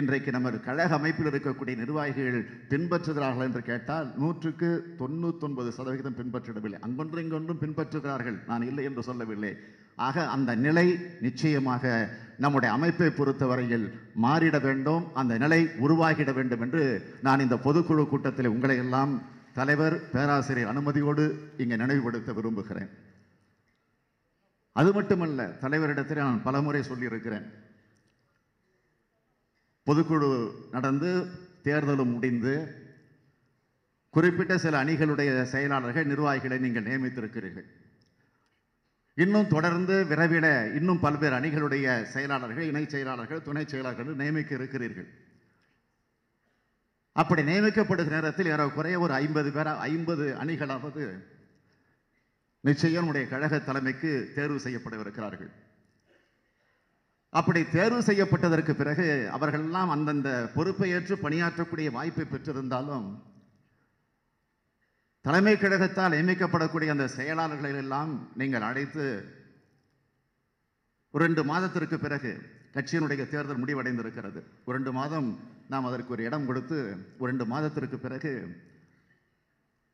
இன்றைக்கு 0.00 0.30
நமது 0.36 0.58
கழக 0.66 0.94
அமைப்பில் 0.98 1.30
இருக்கக்கூடிய 1.30 1.74
நிர்வாகிகள் 1.82 2.42
பின்பற்றுகிறார்கள் 2.72 3.46
என்று 3.48 3.62
கேட்டால் 3.70 4.08
நூற்றுக்கு 4.22 4.68
தொண்ணூத்தொன்பது 5.00 5.70
சதவிகிதம் 5.78 6.18
பின்பற்றிடவில்லை 6.20 6.78
அங்கொன்றும் 6.86 7.22
இங்கொன்றும் 7.24 7.62
பின்பற்றுகிறார்கள். 7.62 8.38
நான் 8.50 8.66
இல்லை 8.70 8.84
என்று 8.90 9.02
சொல்லவில்லை. 9.08 9.52
ஆக 10.06 10.26
அந்த 10.34 10.50
நிலை 10.66 10.86
நிச்சயமாக 11.26 11.84
நம்முடைய 12.44 12.70
அமைப்பை 12.76 13.08
பொறுத்தவரையில் 13.18 13.86
மாறிட 14.24 14.56
வேண்டும். 14.66 15.04
அந்த 15.22 15.34
நிலை 15.44 15.60
உருவாகிட 15.86 16.32
வேண்டும் 16.38 16.62
என்று 16.66 16.82
நான் 17.28 17.44
இந்த 17.46 17.58
பொதுக்குழு 17.66 18.04
கூட்டத்தில் 18.12 18.52
உங்களை 18.54 18.76
எல்லாம் 18.84 19.14
தலைவர் 19.58 19.96
பேராசிரியர் 20.14 20.70
அனுமதியோடு 20.72 21.24
இங்கே 21.64 21.76
நினைவுபடுத்த 21.82 22.32
விரும்புகிறேன். 22.38 22.92
அது 24.74 24.92
மட்டுமல்ல 24.92 25.46
தலைவரிடத்தில் 25.60 26.24
நான் 26.26 26.42
பலமுறை 26.42 26.82
சொல்லியிருக்கிறேன். 26.82 27.46
பொதுக்குழு 29.86 30.30
நடந்து 30.70 31.10
தேர்தலும் 31.64 32.12
முடிந்து 32.12 32.54
குறிப்பிட்ட 34.10 34.58
சில 34.58 34.84
அணிகளுடைய 34.84 35.42
செயலாளர்கள் 35.42 36.06
நிர்வாகிகளை 36.06 36.58
நீங்கள் 36.58 36.84
நியமித்திருக்கிறீர்கள். 36.84 37.66
இன்னும் 39.14 39.48
தொடர்ந்து 39.48 40.06
விரைவில் 40.06 40.74
இன்னும் 40.74 41.00
பல்வேறு 41.00 41.36
அணிகளுடைய 41.38 42.02
செயலாளர்கள் 42.02 42.64
இணை 42.64 42.88
செயலாளர்கள் 42.88 43.42
துணை 43.42 43.64
செயலாளர்கள் 43.66 44.14
நியமிக்க 44.14 44.54
இருக்கிறீர்கள். 44.54 45.08
அப்படி 47.12 47.42
நியமிக்கப்படுகிற 47.42 48.14
நேரத்தில் 48.16 48.46
ஏறக்குறைய 48.46 48.98
ஒரு 48.98 49.12
ஐம்பது 49.12 49.52
பேர் 49.52 49.66
ஐம்பது 49.66 50.36
அணிகளாவது 50.42 51.04
நிச்சயம் 52.66 53.02
நம்முடைய 53.02 53.24
கழக 53.30 53.54
தலைமைக்கு 53.68 54.10
தேர்வு 54.36 54.58
செய்யப்படவிருக்கிறார்கள். 54.64 55.50
அப்படி 57.38 57.60
தேர்வு 57.76 58.00
செய்யப்பட்டதற்கு 58.08 58.72
பிறகு 58.80 59.06
அவர்களெல்லாம் 59.36 59.92
அந்தந்த 59.94 60.30
பொறுப்பை 60.54 60.88
ஏற்று 60.96 61.14
பணியாற்றக்கூடிய 61.22 61.88
வாய்ப்பை 61.96 62.24
பெற்றிருந்தாலும் 62.26 63.06
தலைமை 65.24 65.54
கழகத்தால் 65.56 66.14
நியமிக்கப்படக்கூடிய 66.14 66.94
அந்த 66.94 67.06
செயலாளர்களை 67.16 67.72
எல்லாம் 67.82 68.12
நீங்கள் 68.40 68.66
அழைத்து 68.68 69.06
ஒரு 71.14 71.22
ரெண்டு 71.24 71.42
மாதத்திற்கு 71.50 71.96
பிறகு 72.04 72.32
கட்சியினுடைய 72.76 73.24
தேர்தல் 73.32 73.60
முடிவடைந்திருக்கிறது. 73.62 74.40
ஒரு 74.64 74.74
ரெண்டு 74.76 74.92
மாதம் 74.98 75.28
நாம் 75.72 75.88
அதற்கு 75.90 76.14
ஒரு 76.14 76.22
இடம் 76.28 76.46
கொடுத்து 76.48 76.78
ஒரு 77.18 77.28
ரெண்டு 77.30 77.46
மாதத்திற்கு 77.52 77.98
பிறகு 78.06 78.32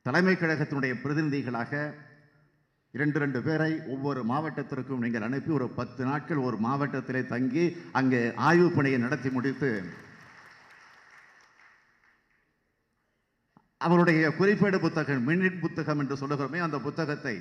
தலைமை 0.07 0.35
கழகத்தினுடைய 0.37 0.93
பிரதிநிதிகளாக 1.03 1.73
இரண்டு 2.95 3.19
ரெண்டு 3.19 3.43
பேரை 3.43 3.73
ஒவ்வொரு 3.87 4.25
மாவட்டத்திற்கும் 4.25 5.03
நீங்கள் 5.05 5.23
அனுப்பி 5.23 5.51
ஒரு 5.51 5.69
பத்து 5.71 6.05
நாட்கள் 6.05 6.37
ஒரு 6.37 6.57
மாவட்டத்திலே 6.57 7.27
தங்கி 7.27 7.65
அங்கே 7.93 8.33
ஆய்வு 8.35 8.71
பணியை 8.71 8.99
நடத்தி 8.99 9.31
முடித்து 9.31 9.71
அவருடைய 13.81 14.31
குறிப்பேடு 14.31 14.79
புத்தகம் 14.81 15.29
மினிட் 15.29 15.61
புத்தகம் 15.61 15.99
என்று 15.99 16.17
சொல்லுகிறோமே 16.17 16.59
அந்த 16.59 16.79
புத்தகத்தை 16.81 17.37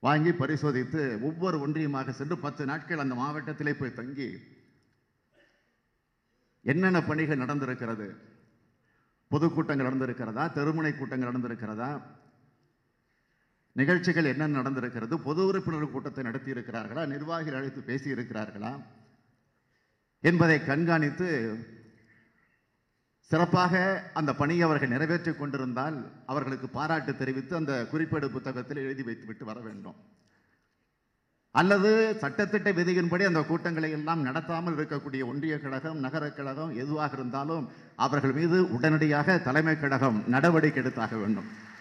வாங்கி 0.00 0.32
பரிசோதித்து 0.32 1.02
ஒவ்வொரு 1.22 1.56
ஒன்றியமாக 1.58 2.10
சென்று 2.10 2.38
பத்து 2.38 2.64
நாட்கள் 2.64 2.98
அந்த 2.98 3.14
மாவட்டத்திலே 3.14 3.72
போய் 3.78 3.98
தங்கி 4.00 4.28
என்னென்ன 6.64 7.02
பணிகள் 7.02 7.42
நடந்திருக்கிறது? 7.42 8.06
பொதுக்கூட்டங்கள் 9.30 9.88
நடந்திருக்கிறதா? 9.88 10.44
தெருமுனை 10.54 10.92
கூட்டங்கள் 10.98 11.30
நடந்திருக்கிறதா? 11.30 11.88
நிகழ்ச்சிகள் 13.74 14.24
என்ன 14.24 14.48
நடந்திருக்கிறது? 14.48 15.14
பொது 15.14 15.46
உறுப்பினர் 15.46 15.90
கூட்டத்தை 15.90 16.24
நடத்தியிருக்கிறார்களா? 16.24 17.06
நிர்வாகிகள் 17.06 17.54
அழைத்து 17.54 17.80
பேசியிருக்கிறார்களா? 17.86 18.72
என்பதை 20.20 20.64
கண்காணித்து 20.64 21.28
சிறப்பாக 23.30 24.02
அந்த 24.14 24.34
பணியை 24.34 24.62
அவர்கள் 24.62 24.88
நிறைவேற்றி 24.88 25.32
கொண்டிருந்தால் 25.32 25.96
அவர்களுக்கு 26.26 26.68
பாராட்டு 26.68 27.16
தெரிவித்து 27.16 27.56
அந்த 27.56 27.88
குறிப்பேடு 27.92 28.28
புத்தகத்தில் 28.28 28.76
எழுதி 28.76 29.02
வைத்துவிட்டு 29.02 29.44
வர 29.44 29.60
வேண்டும். 29.60 29.94
அல்லது 31.50 32.16
சட்டத்திட்ட 32.20 32.70
விதியின்படி 32.78 33.24
அந்த 33.24 33.42
கூட்டங்களை 33.42 33.90
எல்லாம் 33.90 34.26
நடத்தாமல் 34.26 34.76
இருக்கக்கூடிய 34.78 35.24
ஒன்றிய 35.24 35.58
கழகம் 35.60 35.98
நகர 35.98 36.30
கழகம் 36.30 36.76
எதுவாக 36.76 37.10
இருந்தாலும் 37.14 37.68
அவர்கள் 37.96 38.32
மீது 38.32 38.72
உடனடியாக 38.72 39.38
தலைமை 39.38 39.80
கழகம் 39.80 40.24
நடவடிக்கை 40.28 40.82
எடுத்தாக 40.82 41.20
வேண்டும். 41.20 41.72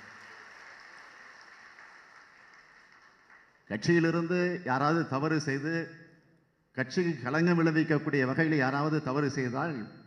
கட்சியிலிருந்து 3.74 4.40
யாராவது 4.66 5.02
தவறு 5.08 5.38
செய்து 5.42 5.74
கட்சிக்கு 6.78 7.14
களங்கம் 7.24 7.60
விளைவிக்கக்கூடிய 7.60 8.24
வகையில் 8.30 8.58
யாராவது 8.58 8.98
தவறு 9.04 9.28
செய்தால் 9.32 10.02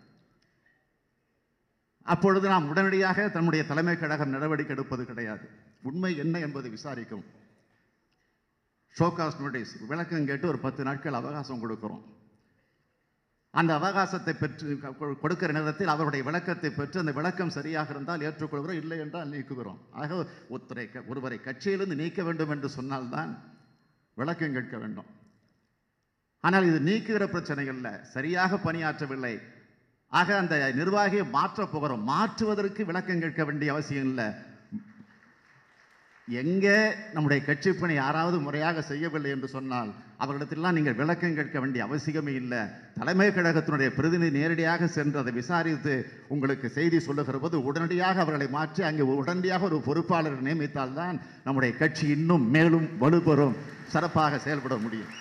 அப்பொழுது 2.07 2.47
நாம் 2.49 2.69
உடனடியாக 2.69 3.29
தன்னுடைய 3.29 3.63
தலைமை 3.67 3.95
கழகம் 3.99 4.35
நடவடிக்கை 4.35 4.75
எடுப்பது 4.75 5.05
கிடையாது. 5.05 5.47
உண்மை 5.83 6.17
என்ன 6.17 6.39
என்பதை 6.39 6.71
விசாரிக்கும். 6.71 7.25
ஷோகாஸ் 8.97 9.41
நோட்டீஸ் 9.41 9.73
விளக்கம் 9.89 10.29
கேட்டு 10.29 10.47
ஒரு 10.49 10.59
பத்து 10.59 10.85
நாட்கள் 10.85 11.19
அவகாசம் 11.21 11.63
கொடுக்கிறோம். 11.63 12.05
அந்த 13.51 13.73
அவகாசத்தை 13.79 14.35
பெற்று 14.39 14.79
கொடுக்கிற 15.23 15.51
நேரத்தில் 15.53 15.93
அவருடைய 15.95 16.23
விளக்கத்தை 16.25 16.71
பெற்று 16.71 17.01
அந்த 17.01 17.13
விளக்கம் 17.13 17.51
சரியாக 17.51 17.91
இருந்தால் 17.91 18.25
ஏற்றுக்கொள்கிறோம் 18.29 18.81
இல்லை 18.83 18.99
என்றால் 18.99 19.33
நீக்குகிறோம். 19.35 19.83
ஆக 19.91 20.23
ஒருத்தரை 20.55 20.87
ஒருவரை 21.07 21.41
கட்சியிலிருந்து 21.49 22.01
நீக்க 22.05 22.23
வேண்டும் 22.23 22.51
என்று 22.51 22.69
சொன்னால்தான் 22.79 23.55
விளக்கம் 24.17 24.53
கேட்க 24.53 24.77
வேண்டும். 24.79 25.09
ஆனால் 26.41 26.67
இது 26.67 26.79
நீக்குகிற 26.81 27.25
பிரச்சனைகளில் 27.27 28.03
சரியாக 28.15 28.57
பணியாற்றவில்லை. 28.57 29.35
ஆக 30.13 30.37
அந்த 30.37 30.57
நிர்வாகியை 30.77 31.25
மாற்றப் 31.31 31.73
போகிறோம் 31.73 32.05
மாற்றுவதற்கு 32.05 32.83
விளக்கம் 32.85 33.21
கேட்க 33.21 33.45
வேண்டிய 33.45 33.73
அவசியம் 33.73 34.09
இல்லை. 34.11 34.29
எங்கே 36.29 36.93
நம்முடைய 37.15 37.45
கட்சி 37.45 37.73
பணி 37.73 37.95
யாராவது 37.95 38.39
முறையாக 38.41 38.83
செய்யவில்லை 38.83 39.31
என்று 39.31 39.49
சொன்னால் 39.49 39.91
அவர்களிடத்திலாம் 40.21 40.77
நீங்கள் 40.77 40.97
விளக்கம் 41.01 41.35
கேட்க 41.35 41.61
வேண்டிய 41.61 41.85
அவசியமே 41.87 42.33
இல்லை. 42.41 42.63
தலைமை 42.99 43.29
கழகத்தினுடைய 43.29 43.89
பிரதிநிதி 43.99 44.39
நேரடியாக 44.39 44.87
சென்று 44.87 45.19
அதை 45.19 45.33
விசாரித்து 45.33 45.95
உங்களுக்கு 46.29 46.69
செய்தி 46.69 46.99
சொல்லுகிற 46.99 47.39
போது 47.39 47.63
உடனடியாக 47.63 48.21
அவர்களை 48.21 48.49
மாற்றி 48.57 48.83
அங்கே 48.83 49.03
உடனடியாக 49.03 49.65
ஒரு 49.65 49.81
பொறுப்பாளரை 49.87 50.39
நியமித்தால்தான் 50.49 51.17
நம்முடைய 51.45 51.77
கட்சி 51.77 52.07
இன்னும் 52.09 52.51
மேலும் 52.51 52.89
வலுப்பெறும் 53.01 53.57
சிறப்பாக 53.87 54.39
செயல்பட 54.39 54.77
முடியும். 54.77 55.13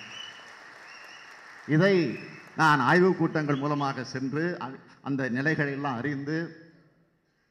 இதை 1.68 2.18
நான் 2.56 2.80
ஆய்வுக் 2.80 3.18
கூட்டங்கள் 3.18 3.62
மூலமாக 3.64 4.04
சென்று 4.04 4.58
அந்த 5.02 5.28
நிலைகளை 5.28 5.72
எல்லாம் 5.72 5.96
அறிந்து 5.96 6.38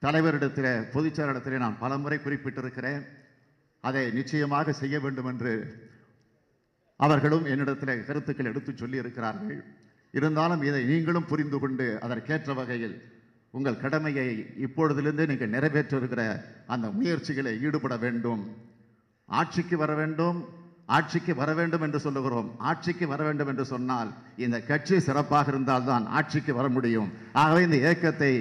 தலைவரிடத்தில் 0.01 0.74
பொதுச்செயலாளரிடத்தில் 0.93 1.64
நான் 1.66 1.80
பலமுறை 1.80 2.18
குறிப்பிட்டிருக்கிறேன். 2.18 3.14
அதை 3.88 4.04
நிச்சயமாக 4.18 4.74
செய்ய 4.82 4.96
வேண்டும் 5.04 5.30
என்று 5.32 5.54
அவர்களும் 7.00 7.46
என்னிடத்தில் 7.52 8.06
கருத்துக்கள் 8.08 8.50
எடுத்து 8.52 8.72
சொல்லியிருக்கிறார்கள். 8.72 9.60
இருந்தாலும் 10.18 10.62
இதை 10.68 10.82
நீங்களும் 10.92 11.30
புரிந்து 11.32 11.58
கொண்டு 11.64 11.88
அதற்கேற்ற 12.06 12.54
வகையில் 12.60 12.96
உங்கள் 13.54 13.82
கடமையை 13.84 14.28
இப்பொழுதிலிருந்து 14.66 15.26
நீங்கள் 15.32 15.54
நிறைவேற்றிருக்கிற 15.56 16.22
அந்த 16.74 16.86
முயற்சிகளை 16.98 17.54
ஈடுபட 17.68 17.96
வேண்டும். 18.06 18.44
ஆட்சிக்கு 19.30 19.76
வர 19.84 19.92
வேண்டும் 20.02 20.40
ஆட்சிக்கு 20.96 21.34
வர 21.36 21.52
வேண்டும் 21.60 21.84
என்று 21.86 22.00
சொல்லுகிறோம். 22.06 22.50
ஆட்சிக்கு 22.70 23.06
வர 23.12 23.22
வேண்டும் 23.28 23.50
என்று 23.52 23.66
சொன்னால் 23.74 24.10
இந்த 24.46 24.58
கட்சி 24.70 24.98
சிறப்பாக 25.08 25.52
இருந்தால்தான் 25.54 26.04
ஆட்சிக்கு 26.18 26.54
வர 26.54 26.68
முடியும். 26.76 27.10
ஆகவே 27.42 27.62
இந்த 27.68 27.78
இயக்கத்தை 27.84 28.34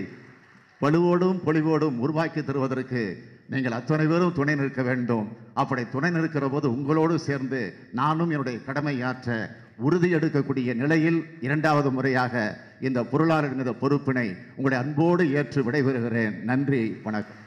வலுவோடும் 0.80 1.38
பொலிவோடும் 1.47 2.01
உருவாக்கி 2.05 2.40
தருவதற்கு 2.42 3.05
நீங்கள் 3.49 3.72
அத்தனை 3.72 4.07
பேரும் 4.07 4.32
துணை 4.32 4.55
நிற்க 4.55 4.82
வேண்டும். 4.82 5.28
அப்படி 5.55 5.82
துணை 5.88 6.11
நிற்கிற 6.11 6.49
போது 6.49 6.70
உங்களோடு 6.76 7.18
சேர்ந்து 7.18 7.74
நானும் 7.92 8.30
என்னுடைய 8.30 8.59
கடமை 8.62 9.03
ஆற்ற 9.03 9.57
உறுதி 9.76 10.14
எடுக்கக்கூடிய 10.14 10.74
நிலையில் 10.74 11.24
இரண்டாவது 11.40 11.90
முறையாக 11.90 12.59
இந்த 12.80 13.03
பொருளாளர் 13.05 13.78
பொறுப்பினை 13.82 14.36
உங்களுடைய 14.57 14.84
அன்போடு 14.84 15.32
ஏற்று 15.32 15.62
விடைபெறுகிறேன். 15.62 16.42
நன்றி 16.42 17.01
வணக்கம். 17.03 17.42